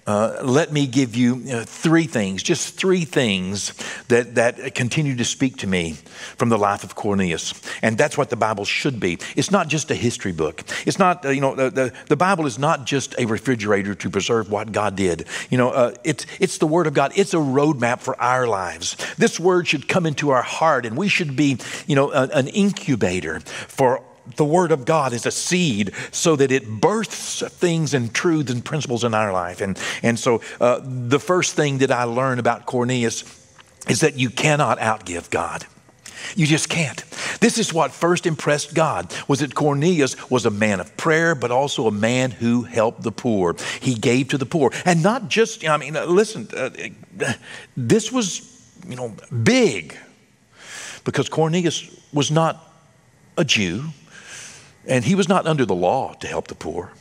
uh, 0.08 0.40
let 0.42 0.72
me 0.72 0.86
give 0.86 1.14
you 1.14 1.42
uh, 1.52 1.64
three 1.64 2.04
things, 2.04 2.42
just 2.42 2.76
three 2.76 3.04
things 3.04 3.74
that, 4.08 4.36
that 4.36 4.74
continue 4.74 5.14
to 5.14 5.24
speak 5.24 5.58
to 5.58 5.66
me 5.66 5.92
from 6.38 6.48
the 6.48 6.56
life 6.56 6.82
of 6.82 6.94
Cornelius. 6.94 7.52
And 7.82 7.98
that's 7.98 8.16
what 8.16 8.30
the 8.30 8.36
Bible 8.36 8.64
should 8.64 9.00
be. 9.00 9.18
It's 9.36 9.50
not 9.50 9.68
just 9.68 9.90
a 9.90 9.94
history 9.94 10.32
book. 10.32 10.62
It's 10.86 10.98
not, 10.98 11.26
uh, 11.26 11.28
you 11.28 11.42
know, 11.42 11.54
the, 11.54 11.68
the, 11.68 11.92
the, 12.06 12.16
Bible 12.16 12.46
is 12.46 12.58
not 12.58 12.86
just 12.86 13.14
a 13.18 13.26
refrigerator 13.26 13.94
to 13.96 14.08
preserve 14.08 14.50
what 14.50 14.72
God 14.72 14.96
did. 14.96 15.26
You 15.50 15.58
know, 15.58 15.70
uh, 15.70 15.94
it's, 16.04 16.24
it's 16.40 16.56
the 16.56 16.66
Word 16.66 16.86
of 16.86 16.94
God, 16.94 17.12
it's 17.14 17.34
a 17.34 17.38
roadmap 17.38 18.00
for 18.00 18.18
our 18.18 18.46
lives. 18.46 18.96
This 19.18 19.38
Word 19.38 19.68
should 19.68 19.88
come 19.88 20.06
into 20.06 20.30
our 20.30 20.42
heart, 20.42 20.86
and 20.86 20.96
we 20.96 21.08
should 21.08 21.36
be, 21.36 21.58
you 21.86 21.94
know, 21.94 22.10
a, 22.12 22.28
an 22.28 22.48
incubator 22.48 23.40
for 23.40 24.02
the 24.36 24.44
Word 24.44 24.72
of 24.72 24.84
God 24.84 25.12
is 25.12 25.26
a 25.26 25.30
seed 25.30 25.92
so 26.10 26.36
that 26.36 26.50
it 26.52 26.68
births 26.68 27.42
things 27.46 27.94
and 27.94 28.12
truths 28.14 28.50
and 28.50 28.64
principles 28.64 29.04
in 29.04 29.14
our 29.14 29.32
life. 29.32 29.60
And, 29.60 29.78
and 30.02 30.18
so 30.18 30.40
uh, 30.60 30.80
the 30.82 31.20
first 31.20 31.54
thing 31.54 31.78
that 31.78 31.90
I 31.90 32.04
learned 32.04 32.40
about 32.40 32.66
Cornelius 32.66 33.24
is 33.88 34.00
that 34.00 34.18
you 34.18 34.30
cannot 34.30 34.78
outgive 34.78 35.30
God. 35.30 35.66
You 36.34 36.46
just 36.46 36.68
can't. 36.68 37.02
This 37.40 37.58
is 37.58 37.72
what 37.72 37.92
first 37.92 38.26
impressed 38.26 38.74
God 38.74 39.14
was 39.28 39.40
that 39.40 39.54
Cornelius 39.54 40.30
was 40.30 40.46
a 40.46 40.50
man 40.50 40.80
of 40.80 40.96
prayer, 40.96 41.34
but 41.34 41.50
also 41.50 41.86
a 41.86 41.92
man 41.92 42.30
who 42.30 42.62
helped 42.64 43.02
the 43.02 43.12
poor. 43.12 43.56
He 43.80 43.94
gave 43.94 44.28
to 44.28 44.38
the 44.38 44.46
poor, 44.46 44.70
and 44.84 45.02
not 45.02 45.28
just. 45.28 45.66
I 45.66 45.76
mean, 45.76 45.96
uh, 45.96 46.04
listen. 46.06 46.48
Uh, 46.54 46.70
this 47.76 48.12
was, 48.12 48.70
you 48.86 48.96
know, 48.96 49.14
big, 49.42 49.96
because 51.04 51.28
Cornelius 51.28 51.88
was 52.12 52.30
not 52.30 52.64
a 53.36 53.44
Jew. 53.44 53.84
And 54.86 55.04
he 55.04 55.14
was 55.14 55.28
not 55.28 55.46
under 55.46 55.66
the 55.66 55.74
law 55.74 56.14
to 56.14 56.26
help 56.26 56.48
the 56.48 56.54
poor. 56.54 56.92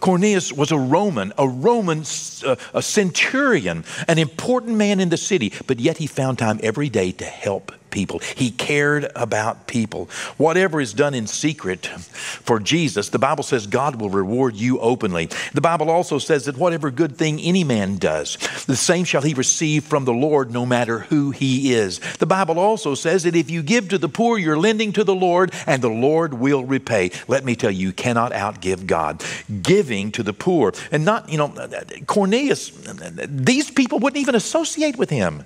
Cornelius 0.00 0.52
was 0.52 0.72
a 0.72 0.78
Roman, 0.78 1.32
a 1.38 1.46
Roman 1.46 2.04
uh, 2.44 2.56
a 2.74 2.82
centurion, 2.82 3.84
an 4.08 4.18
important 4.18 4.76
man 4.76 4.98
in 4.98 5.10
the 5.10 5.16
city, 5.16 5.52
but 5.68 5.78
yet 5.78 5.98
he 5.98 6.08
found 6.08 6.38
time 6.38 6.58
every 6.62 6.88
day 6.88 7.12
to 7.12 7.24
help 7.24 7.72
people. 7.92 8.18
He 8.18 8.50
cared 8.50 9.12
about 9.14 9.68
people. 9.68 10.06
Whatever 10.36 10.80
is 10.80 10.92
done 10.92 11.14
in 11.14 11.28
secret 11.28 11.86
for 11.86 12.58
Jesus, 12.58 13.10
the 13.10 13.18
Bible 13.18 13.44
says 13.44 13.66
God 13.68 14.00
will 14.00 14.10
reward 14.10 14.56
you 14.56 14.80
openly. 14.80 15.28
The 15.54 15.60
Bible 15.60 15.90
also 15.90 16.18
says 16.18 16.46
that 16.46 16.56
whatever 16.56 16.90
good 16.90 17.16
thing 17.16 17.38
any 17.40 17.62
man 17.62 17.98
does, 17.98 18.36
the 18.66 18.76
same 18.76 19.04
shall 19.04 19.22
he 19.22 19.34
receive 19.34 19.84
from 19.84 20.04
the 20.04 20.12
Lord, 20.12 20.50
no 20.50 20.66
matter 20.66 21.00
who 21.00 21.30
he 21.30 21.72
is. 21.74 22.00
The 22.18 22.26
Bible 22.26 22.58
also 22.58 22.94
says 22.94 23.22
that 23.22 23.36
if 23.36 23.50
you 23.50 23.62
give 23.62 23.90
to 23.90 23.98
the 23.98 24.08
poor, 24.08 24.38
you're 24.38 24.58
lending 24.58 24.92
to 24.94 25.04
the 25.04 25.14
Lord, 25.14 25.52
and 25.66 25.82
the 25.82 25.88
Lord 25.88 26.34
will 26.34 26.64
repay. 26.64 27.10
Let 27.28 27.44
me 27.44 27.54
tell 27.54 27.70
you, 27.70 27.88
you 27.88 27.92
cannot 27.92 28.32
outgive 28.32 28.86
God. 28.86 29.22
Giving 29.62 30.12
to 30.12 30.22
the 30.22 30.32
poor, 30.32 30.72
and 30.90 31.04
not, 31.04 31.28
you 31.28 31.36
know, 31.36 31.52
Cornelius, 32.06 32.70
these 33.28 33.70
people 33.70 33.98
wouldn't 33.98 34.20
even 34.20 34.34
associate 34.34 34.96
with 34.96 35.10
him. 35.10 35.44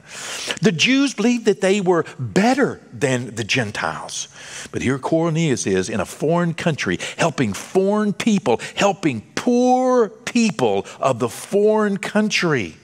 The 0.62 0.72
Jews 0.72 1.14
believed 1.14 1.46
that 1.46 1.60
they 1.60 1.80
were 1.80 2.04
better 2.36 2.78
than 2.92 3.34
the 3.34 3.44
Gentiles. 3.44 4.28
But 4.70 4.82
here 4.82 4.98
Cornelius 4.98 5.66
is 5.66 5.88
in 5.88 6.00
a 6.00 6.04
foreign 6.04 6.52
country, 6.52 6.98
helping 7.16 7.54
foreign 7.54 8.12
people, 8.12 8.60
helping 8.74 9.22
poor 9.34 10.10
people 10.10 10.84
of 11.00 11.18
the 11.18 11.30
foreign 11.30 11.96
country 11.96 12.76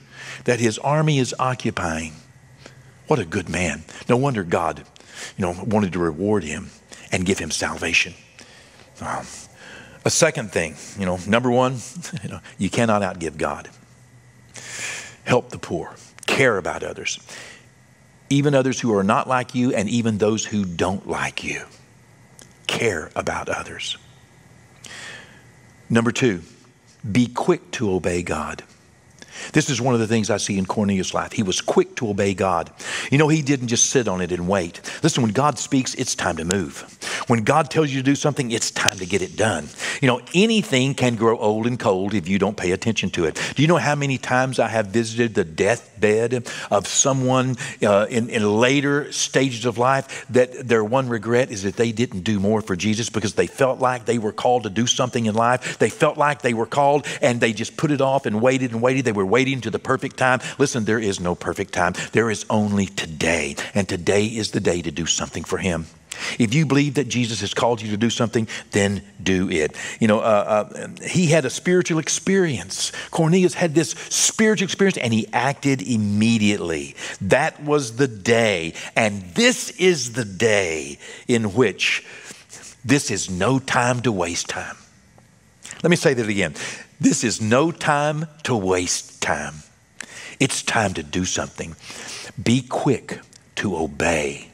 that 0.45 0.59
his 0.59 0.79
army 0.79 1.19
is 1.19 1.35
occupying. 1.37 2.13
What 3.05 3.19
a 3.19 3.25
good 3.25 3.47
man. 3.47 3.83
No 4.09 4.17
wonder 4.17 4.43
God, 4.43 4.83
you 5.37 5.45
know, 5.45 5.55
wanted 5.63 5.93
to 5.93 5.99
reward 5.99 6.43
him 6.43 6.71
and 7.11 7.23
give 7.23 7.37
him 7.37 7.51
salvation. 7.51 8.15
Um, 9.01 9.27
a 10.03 10.09
second 10.09 10.51
thing, 10.51 10.75
you 10.97 11.05
know, 11.05 11.19
number 11.27 11.51
one, 11.51 11.77
you, 12.23 12.29
know, 12.29 12.39
you 12.57 12.71
cannot 12.71 13.03
outgive 13.03 13.37
God. 13.37 13.69
Help 15.25 15.49
the 15.49 15.59
poor, 15.59 15.95
care 16.25 16.57
about 16.57 16.81
others 16.81 17.19
even 18.33 18.55
others 18.55 18.79
who 18.79 18.95
are 18.95 19.03
not 19.03 19.27
like 19.27 19.53
you, 19.53 19.73
and 19.73 19.87
even 19.87 20.17
those 20.17 20.43
who 20.45 20.65
don't 20.65 21.07
like 21.07 21.43
you. 21.43 21.63
Care 22.67 23.11
about 23.15 23.47
others. 23.47 23.97
Number 25.89 26.11
two, 26.11 26.41
be 27.09 27.27
quick 27.27 27.71
to 27.71 27.91
obey 27.91 28.23
God. 28.23 28.63
This 29.51 29.69
is 29.69 29.81
one 29.81 29.93
of 29.93 29.99
the 29.99 30.07
things 30.07 30.29
I 30.29 30.37
see 30.37 30.57
in 30.57 30.65
Cornelius' 30.65 31.13
life. 31.13 31.33
He 31.33 31.43
was 31.43 31.59
quick 31.59 31.95
to 31.97 32.09
obey 32.09 32.33
God. 32.33 32.71
You 33.11 33.17
know, 33.17 33.27
he 33.27 33.41
didn't 33.41 33.67
just 33.67 33.89
sit 33.89 34.07
on 34.07 34.21
it 34.21 34.31
and 34.31 34.47
wait. 34.47 34.79
Listen, 35.03 35.23
when 35.23 35.33
God 35.33 35.59
speaks, 35.59 35.93
it's 35.95 36.15
time 36.15 36.37
to 36.37 36.45
move. 36.45 36.97
When 37.27 37.43
God 37.43 37.69
tells 37.69 37.91
you 37.91 37.99
to 37.99 38.03
do 38.03 38.15
something, 38.15 38.51
it's 38.51 38.71
time 38.71 38.97
to 38.97 39.05
get 39.05 39.21
it 39.21 39.35
done. 39.35 39.67
You 40.01 40.07
know, 40.07 40.21
anything 40.33 40.93
can 40.93 41.15
grow 41.15 41.37
old 41.37 41.67
and 41.67 41.79
cold 41.79 42.13
if 42.13 42.27
you 42.27 42.39
don't 42.39 42.57
pay 42.57 42.71
attention 42.71 43.09
to 43.11 43.25
it. 43.25 43.39
Do 43.55 43.61
you 43.61 43.67
know 43.67 43.77
how 43.77 43.95
many 43.95 44.17
times 44.17 44.59
I 44.59 44.67
have 44.67 44.87
visited 44.87 45.35
the 45.35 45.43
deathbed 45.43 46.47
of 46.69 46.87
someone 46.87 47.55
uh, 47.81 48.07
in, 48.09 48.29
in 48.29 48.59
later 48.59 49.11
stages 49.11 49.65
of 49.65 49.77
life 49.77 50.25
that 50.29 50.67
their 50.67 50.83
one 50.83 51.09
regret 51.09 51.51
is 51.51 51.63
that 51.63 51.75
they 51.75 51.91
didn't 51.91 52.21
do 52.21 52.39
more 52.39 52.61
for 52.61 52.75
Jesus 52.75 53.09
because 53.09 53.35
they 53.35 53.47
felt 53.47 53.79
like 53.79 54.05
they 54.05 54.17
were 54.17 54.33
called 54.33 54.63
to 54.63 54.69
do 54.69 54.87
something 54.87 55.25
in 55.25 55.35
life. 55.35 55.77
They 55.79 55.89
felt 55.89 56.17
like 56.17 56.41
they 56.41 56.53
were 56.53 56.65
called 56.65 57.07
and 57.21 57.39
they 57.39 57.53
just 57.53 57.77
put 57.77 57.91
it 57.91 58.01
off 58.01 58.25
and 58.25 58.41
waited 58.41 58.71
and 58.71 58.81
waited. 58.81 59.05
They 59.05 59.11
were 59.11 59.25
waiting 59.25 59.61
to 59.61 59.69
the 59.69 59.79
perfect 59.79 60.17
time. 60.17 60.39
Listen, 60.57 60.85
there 60.85 60.99
is 60.99 61.19
no 61.19 61.35
perfect 61.35 61.73
time. 61.73 61.93
There 62.11 62.29
is 62.29 62.45
only 62.49 62.85
today. 62.85 63.55
And 63.73 63.87
today 63.87 64.25
is 64.25 64.51
the 64.51 64.59
day 64.59 64.81
to 64.81 64.91
do 64.91 65.05
something 65.05 65.43
for 65.43 65.57
Him. 65.57 65.85
If 66.39 66.53
you 66.53 66.65
believe 66.65 66.95
that 66.95 67.07
Jesus 67.07 67.41
has 67.41 67.53
called 67.53 67.81
you 67.81 67.91
to 67.91 67.97
do 67.97 68.09
something, 68.09 68.47
then 68.71 69.01
do 69.21 69.49
it. 69.49 69.75
You 69.99 70.07
know, 70.07 70.19
uh, 70.19 70.67
uh, 70.73 70.87
he 71.05 71.27
had 71.27 71.45
a 71.45 71.49
spiritual 71.49 71.99
experience. 71.99 72.91
Cornelius 73.11 73.53
had 73.53 73.75
this 73.75 73.91
spiritual 74.09 74.65
experience 74.65 74.97
and 74.97 75.13
he 75.13 75.27
acted 75.33 75.81
immediately. 75.81 76.95
That 77.21 77.61
was 77.63 77.95
the 77.95 78.07
day. 78.07 78.73
And 78.95 79.23
this 79.33 79.71
is 79.71 80.13
the 80.13 80.25
day 80.25 80.97
in 81.27 81.53
which 81.53 82.05
this 82.83 83.09
is 83.09 83.29
no 83.29 83.59
time 83.59 84.01
to 84.01 84.11
waste 84.11 84.49
time. 84.49 84.75
Let 85.81 85.89
me 85.89 85.95
say 85.95 86.13
that 86.13 86.27
again. 86.27 86.55
This 86.99 87.23
is 87.23 87.41
no 87.41 87.71
time 87.71 88.27
to 88.43 88.55
waste 88.55 89.21
time. 89.21 89.55
It's 90.39 90.61
time 90.61 90.93
to 90.95 91.03
do 91.03 91.25
something. 91.25 91.75
Be 92.41 92.61
quick 92.61 93.19
to 93.55 93.75
obey 93.77 94.51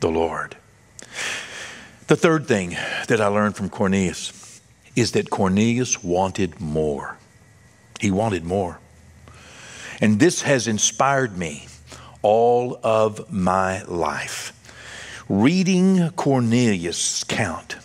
the 0.00 0.08
Lord. 0.08 0.56
The 2.06 2.16
third 2.16 2.46
thing 2.46 2.76
that 3.08 3.20
I 3.20 3.26
learned 3.28 3.56
from 3.56 3.70
Cornelius 3.70 4.60
is 4.94 5.12
that 5.12 5.30
Cornelius 5.30 6.02
wanted 6.04 6.60
more. 6.60 7.16
He 8.00 8.10
wanted 8.10 8.44
more. 8.44 8.78
And 10.00 10.20
this 10.20 10.42
has 10.42 10.68
inspired 10.68 11.38
me 11.38 11.66
all 12.22 12.78
of 12.82 13.32
my 13.32 13.82
life. 13.84 14.52
Reading 15.28 16.10
Cornelius' 16.10 17.22
account, 17.22 17.76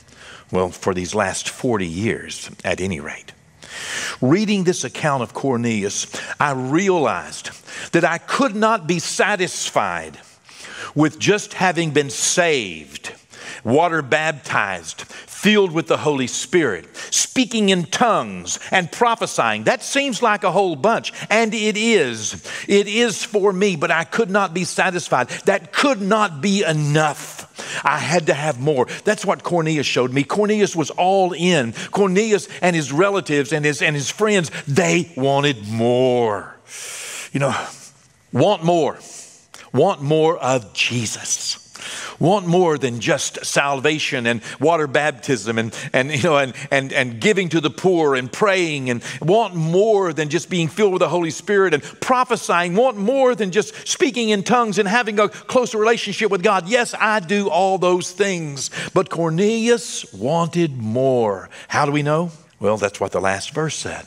well, 0.52 0.70
for 0.70 0.94
these 0.94 1.16
last 1.16 1.50
40 1.50 1.88
years 1.88 2.52
at 2.66 2.82
any 2.82 3.00
rate, 3.00 3.32
Reading 4.22 4.66
this 4.66 4.84
account 4.84 5.24
of 5.24 5.34
Cornelius, 5.34 6.08
I 6.40 6.52
realized 6.52 7.52
that 7.94 8.04
I 8.04 8.18
could 8.18 8.56
not 8.56 8.88
be 8.88 9.00
satisfied 9.00 10.20
with 10.96 11.20
just 11.20 11.54
having 11.54 11.92
been 11.92 12.10
saved, 12.10 13.14
water 13.64 14.02
baptized, 14.02 15.02
filled 15.02 15.72
with 15.72 15.88
the 15.88 15.98
Holy 15.98 16.28
Spirit, 16.28 16.88
speaking 17.12 17.70
in 17.70 17.84
tongues 17.86 18.60
and 18.72 18.92
prophesying. 18.92 19.64
That 19.64 19.84
seems 19.84 20.22
like 20.22 20.44
a 20.44 20.52
whole 20.52 20.76
bunch, 20.76 21.14
and 21.30 21.54
it 21.54 21.78
is. 21.78 22.46
It 22.68 22.88
is 22.88 23.24
for 23.24 23.54
me, 23.54 23.76
but 23.76 23.92
I 23.92 24.04
could 24.04 24.30
not 24.30 24.54
be 24.54 24.64
satisfied. 24.64 25.30
That 25.46 25.72
could 25.72 26.02
not 26.02 26.42
be 26.42 26.64
enough. 26.64 27.46
I 27.84 27.98
had 27.98 28.28
to 28.28 28.34
have 28.34 28.60
more. 28.60 28.88
That's 29.04 29.26
what 29.26 29.44
Cornelius 29.44 29.86
showed 29.86 30.14
me. 30.14 30.24
Cornelius 30.24 30.76
was 30.76 30.90
all 30.92 31.34
in. 31.34 31.74
Cornelius 31.92 32.48
and 32.62 32.76
his 32.76 32.92
relatives 32.92 33.54
and 33.54 33.66
his, 33.66 33.82
and 33.82 33.96
his 33.96 34.10
friends, 34.10 34.52
they 34.68 35.12
wanted 35.16 35.68
more. 35.68 36.56
You 37.32 37.42
know, 37.42 37.68
want 38.32 38.64
more. 38.64 38.98
Want 39.72 40.02
more 40.02 40.38
of 40.38 40.74
Jesus 40.74 41.59
want 42.20 42.48
more 42.48 42.78
than 42.78 43.00
just 43.00 43.46
salvation 43.46 44.26
and 44.28 44.42
water 44.60 44.88
baptism 44.88 45.58
and, 45.58 45.76
and, 45.94 46.12
you 46.12 46.24
know, 46.24 46.38
and, 46.38 46.54
and, 46.72 46.92
and 46.94 47.20
giving 47.20 47.50
to 47.50 47.62
the 47.62 47.70
poor 47.70 48.16
and 48.16 48.32
praying 48.32 48.90
and 48.90 49.04
want 49.22 49.56
more 49.56 50.14
than 50.14 50.30
just 50.30 50.50
being 50.50 50.68
filled 50.68 50.94
with 50.94 51.00
the 51.00 51.10
Holy 51.10 51.32
Spirit 51.32 51.74
and 51.74 51.84
prophesying, 51.84 52.76
want 52.76 52.98
more 52.98 53.36
than 53.36 53.52
just 53.52 53.88
speaking 53.88 54.30
in 54.30 54.44
tongues 54.44 54.78
and 54.78 54.88
having 54.88 55.20
a 55.20 55.30
closer 55.30 55.78
relationship 55.78 56.30
with 56.32 56.44
God. 56.44 56.68
Yes, 56.68 56.94
I 57.00 57.20
do 57.20 57.50
all 57.50 57.78
those 57.78 58.12
things. 58.12 58.70
But 58.94 59.10
Cornelius 59.10 60.12
wanted 60.14 60.78
more. 60.78 61.50
How 61.68 61.86
do 61.86 61.92
we 61.92 62.04
know? 62.04 62.32
Well, 62.60 62.78
that's 62.78 63.00
what 63.00 63.12
the 63.12 63.22
last 63.22 63.52
verse 63.52 63.76
said. 63.76 64.06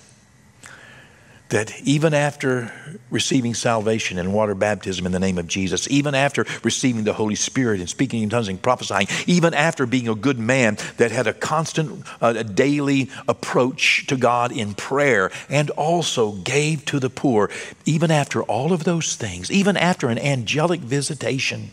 That 1.53 1.79
even 1.83 2.15
after 2.15 2.73
receiving 3.11 3.53
salvation 3.53 4.19
and 4.19 4.33
water 4.33 4.55
baptism 4.55 5.05
in 5.05 5.13
the 5.13 5.21
name 5.21 5.37
of 5.37 5.47
Jesus, 5.47 5.87
even 5.91 6.15
after 6.15 6.47
receiving 6.65 7.05
the 7.05 7.13
Holy 7.13 7.35
Spirit 7.35 7.79
and 7.79 7.91
speaking 7.91 8.23
in 8.23 8.31
tongues 8.31 8.49
and 8.49 8.61
prophesying, 8.61 9.07
even 9.27 9.53
after 9.53 9.85
being 9.85 10.09
a 10.09 10.15
good 10.15 10.39
man 10.39 10.79
that 10.97 11.11
had 11.11 11.27
a 11.27 11.35
constant, 11.35 12.07
uh, 12.23 12.33
a 12.35 12.43
daily 12.43 13.11
approach 13.29 14.07
to 14.07 14.17
God 14.17 14.51
in 14.51 14.73
prayer 14.73 15.31
and 15.51 15.69
also 15.71 16.33
gave 16.33 16.87
to 16.87 16.99
the 16.99 17.11
poor, 17.11 17.51
even 17.85 18.11
after 18.11 18.43
all 18.43 18.73
of 18.73 18.85
those 18.85 19.15
things, 19.15 19.51
even 19.51 19.77
after 19.77 20.09
an 20.09 20.19
angelic 20.19 20.81
visitation, 20.81 21.71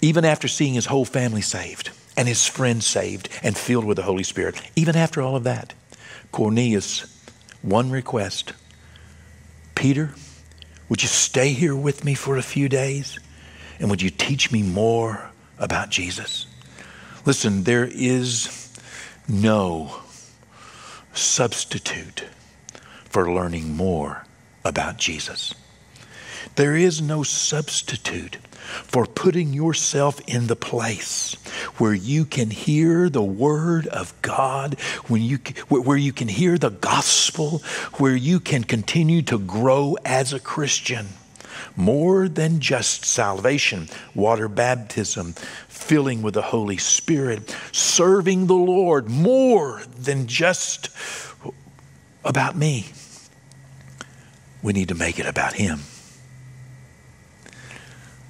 even 0.00 0.24
after 0.24 0.46
seeing 0.46 0.74
his 0.74 0.86
whole 0.86 1.04
family 1.04 1.42
saved 1.42 1.90
and 2.16 2.28
his 2.28 2.46
friends 2.46 2.86
saved 2.86 3.28
and 3.42 3.58
filled 3.58 3.84
with 3.84 3.96
the 3.96 4.04
Holy 4.04 4.22
Spirit, 4.22 4.62
even 4.76 4.94
after 4.94 5.20
all 5.20 5.34
of 5.34 5.42
that, 5.42 5.74
Cornelius, 6.30 7.12
one 7.66 7.90
request 7.90 8.52
Peter, 9.74 10.14
would 10.88 11.02
you 11.02 11.08
stay 11.08 11.50
here 11.50 11.76
with 11.76 12.04
me 12.04 12.14
for 12.14 12.36
a 12.36 12.42
few 12.42 12.68
days? 12.68 13.18
And 13.78 13.90
would 13.90 14.00
you 14.00 14.08
teach 14.08 14.50
me 14.50 14.62
more 14.62 15.30
about 15.58 15.90
Jesus? 15.90 16.46
Listen, 17.26 17.64
there 17.64 17.84
is 17.92 18.72
no 19.28 20.00
substitute 21.12 22.24
for 23.04 23.30
learning 23.30 23.76
more 23.76 24.24
about 24.64 24.96
Jesus. 24.96 25.54
There 26.54 26.76
is 26.76 27.02
no 27.02 27.22
substitute 27.22 28.38
for 28.66 29.06
putting 29.06 29.52
yourself 29.52 30.20
in 30.26 30.46
the 30.46 30.56
place 30.56 31.34
where 31.78 31.94
you 31.94 32.24
can 32.24 32.50
hear 32.50 33.08
the 33.08 33.22
word 33.22 33.86
of 33.86 34.12
God, 34.22 34.78
when 35.06 35.22
you, 35.22 35.38
where 35.68 35.96
you 35.96 36.12
can 36.12 36.28
hear 36.28 36.58
the 36.58 36.70
gospel, 36.70 37.62
where 37.94 38.16
you 38.16 38.40
can 38.40 38.64
continue 38.64 39.22
to 39.22 39.38
grow 39.38 39.96
as 40.04 40.32
a 40.32 40.40
Christian. 40.40 41.08
More 41.76 42.28
than 42.28 42.60
just 42.60 43.04
salvation, 43.04 43.88
water 44.14 44.48
baptism, 44.48 45.34
filling 45.68 46.22
with 46.22 46.34
the 46.34 46.42
Holy 46.42 46.78
Spirit, 46.78 47.54
serving 47.70 48.46
the 48.46 48.54
Lord, 48.54 49.10
more 49.10 49.82
than 49.98 50.26
just 50.26 50.88
about 52.24 52.56
me. 52.56 52.86
We 54.62 54.72
need 54.72 54.88
to 54.88 54.94
make 54.94 55.18
it 55.18 55.26
about 55.26 55.52
Him 55.54 55.80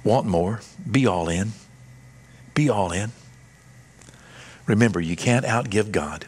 want 0.07 0.25
more, 0.25 0.61
be 0.89 1.05
all 1.05 1.27
in. 1.27 1.51
Be 2.53 2.69
all 2.69 2.91
in. 2.91 3.11
Remember, 4.65 4.99
you 4.99 5.15
can't 5.15 5.45
outgive 5.45 5.91
God. 5.91 6.25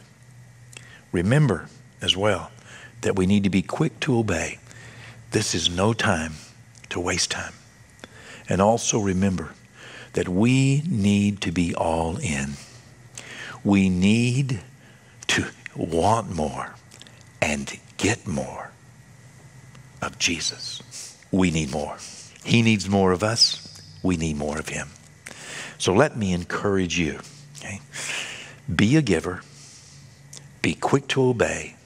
Remember 1.12 1.68
as 2.00 2.16
well 2.16 2.50
that 3.00 3.16
we 3.16 3.26
need 3.26 3.44
to 3.44 3.50
be 3.50 3.62
quick 3.62 3.98
to 4.00 4.18
obey. 4.18 4.58
This 5.30 5.54
is 5.54 5.70
no 5.70 5.92
time 5.92 6.34
to 6.90 7.00
waste 7.00 7.30
time. 7.30 7.54
And 8.48 8.60
also 8.60 8.98
remember 8.98 9.54
that 10.12 10.28
we 10.28 10.82
need 10.88 11.40
to 11.42 11.52
be 11.52 11.74
all 11.74 12.16
in. 12.18 12.54
We 13.64 13.88
need 13.88 14.60
to 15.28 15.46
want 15.74 16.34
more 16.34 16.74
and 17.40 17.78
get 17.96 18.26
more 18.26 18.70
of 20.02 20.18
Jesus. 20.18 21.16
We 21.30 21.50
need 21.50 21.70
more. 21.70 21.96
He 22.44 22.62
needs 22.62 22.88
more 22.88 23.12
of 23.12 23.22
us 23.22 23.69
we 24.02 24.16
need 24.16 24.36
more 24.36 24.58
of 24.58 24.68
Him. 24.68 24.88
So 25.78 25.94
let 25.94 26.16
me 26.16 26.32
encourage 26.32 26.98
you. 26.98 27.20
Okay? 27.58 27.80
Be 28.74 28.96
a 28.96 29.02
giver, 29.02 29.42
be 30.62 30.74
quick 30.74 31.08
to 31.08 31.22
obey, 31.22 31.76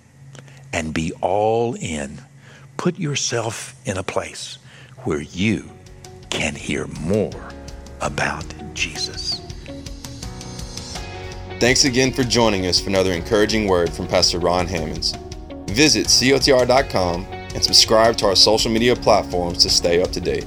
and 0.73 0.93
be 0.93 1.13
all 1.21 1.75
in. 1.75 2.21
Put 2.77 2.99
yourself 2.99 3.75
in 3.85 3.97
a 3.97 4.03
place 4.03 4.59
where 5.05 5.21
you 5.21 5.71
can 6.31 6.55
hear 6.55 6.87
more 6.89 7.51
about 8.01 8.45
Jesus. 8.75 9.41
Thanks 11.61 11.85
again 11.85 12.13
for 12.13 12.25
joining 12.25 12.67
us 12.67 12.81
for 12.81 12.91
another 12.91 13.13
encouraging 13.13 13.69
word 13.69 13.93
from 13.93 14.09
Pastor 14.09 14.39
Ron 14.39 14.67
Hammonds. 14.67 15.17
Visit 15.69 16.07
cotr.com 16.09 17.25
and 17.25 17.65
subscribe 17.65 18.17
to 18.19 18.27
our 18.27 18.37
social 18.37 18.71
media 18.71 18.97
platforms 18.97 19.63
to 19.63 19.71
stay 19.71 20.03
up 20.03 20.11
to 20.13 20.21
date. 20.21 20.47